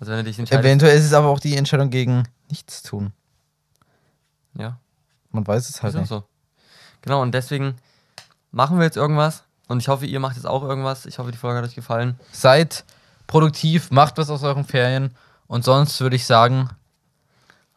[0.00, 0.66] Also wenn du dich entscheidest.
[0.66, 3.12] Eventuell ist es aber auch die Entscheidung gegen nichts tun.
[4.58, 4.78] Ja.
[5.30, 6.08] Man weiß es halt Ist nicht.
[6.08, 6.24] so.
[7.02, 7.76] Genau, und deswegen
[8.50, 9.44] machen wir jetzt irgendwas.
[9.68, 11.06] Und ich hoffe, ihr macht jetzt auch irgendwas.
[11.06, 12.18] Ich hoffe, die Folge hat euch gefallen.
[12.32, 12.84] Seid
[13.26, 15.14] produktiv, macht was aus euren Ferien.
[15.46, 16.70] Und sonst würde ich sagen,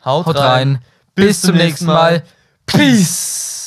[0.03, 0.83] haut rein.
[1.15, 2.23] Bis zum nächsten Mal.
[2.65, 3.60] Peace.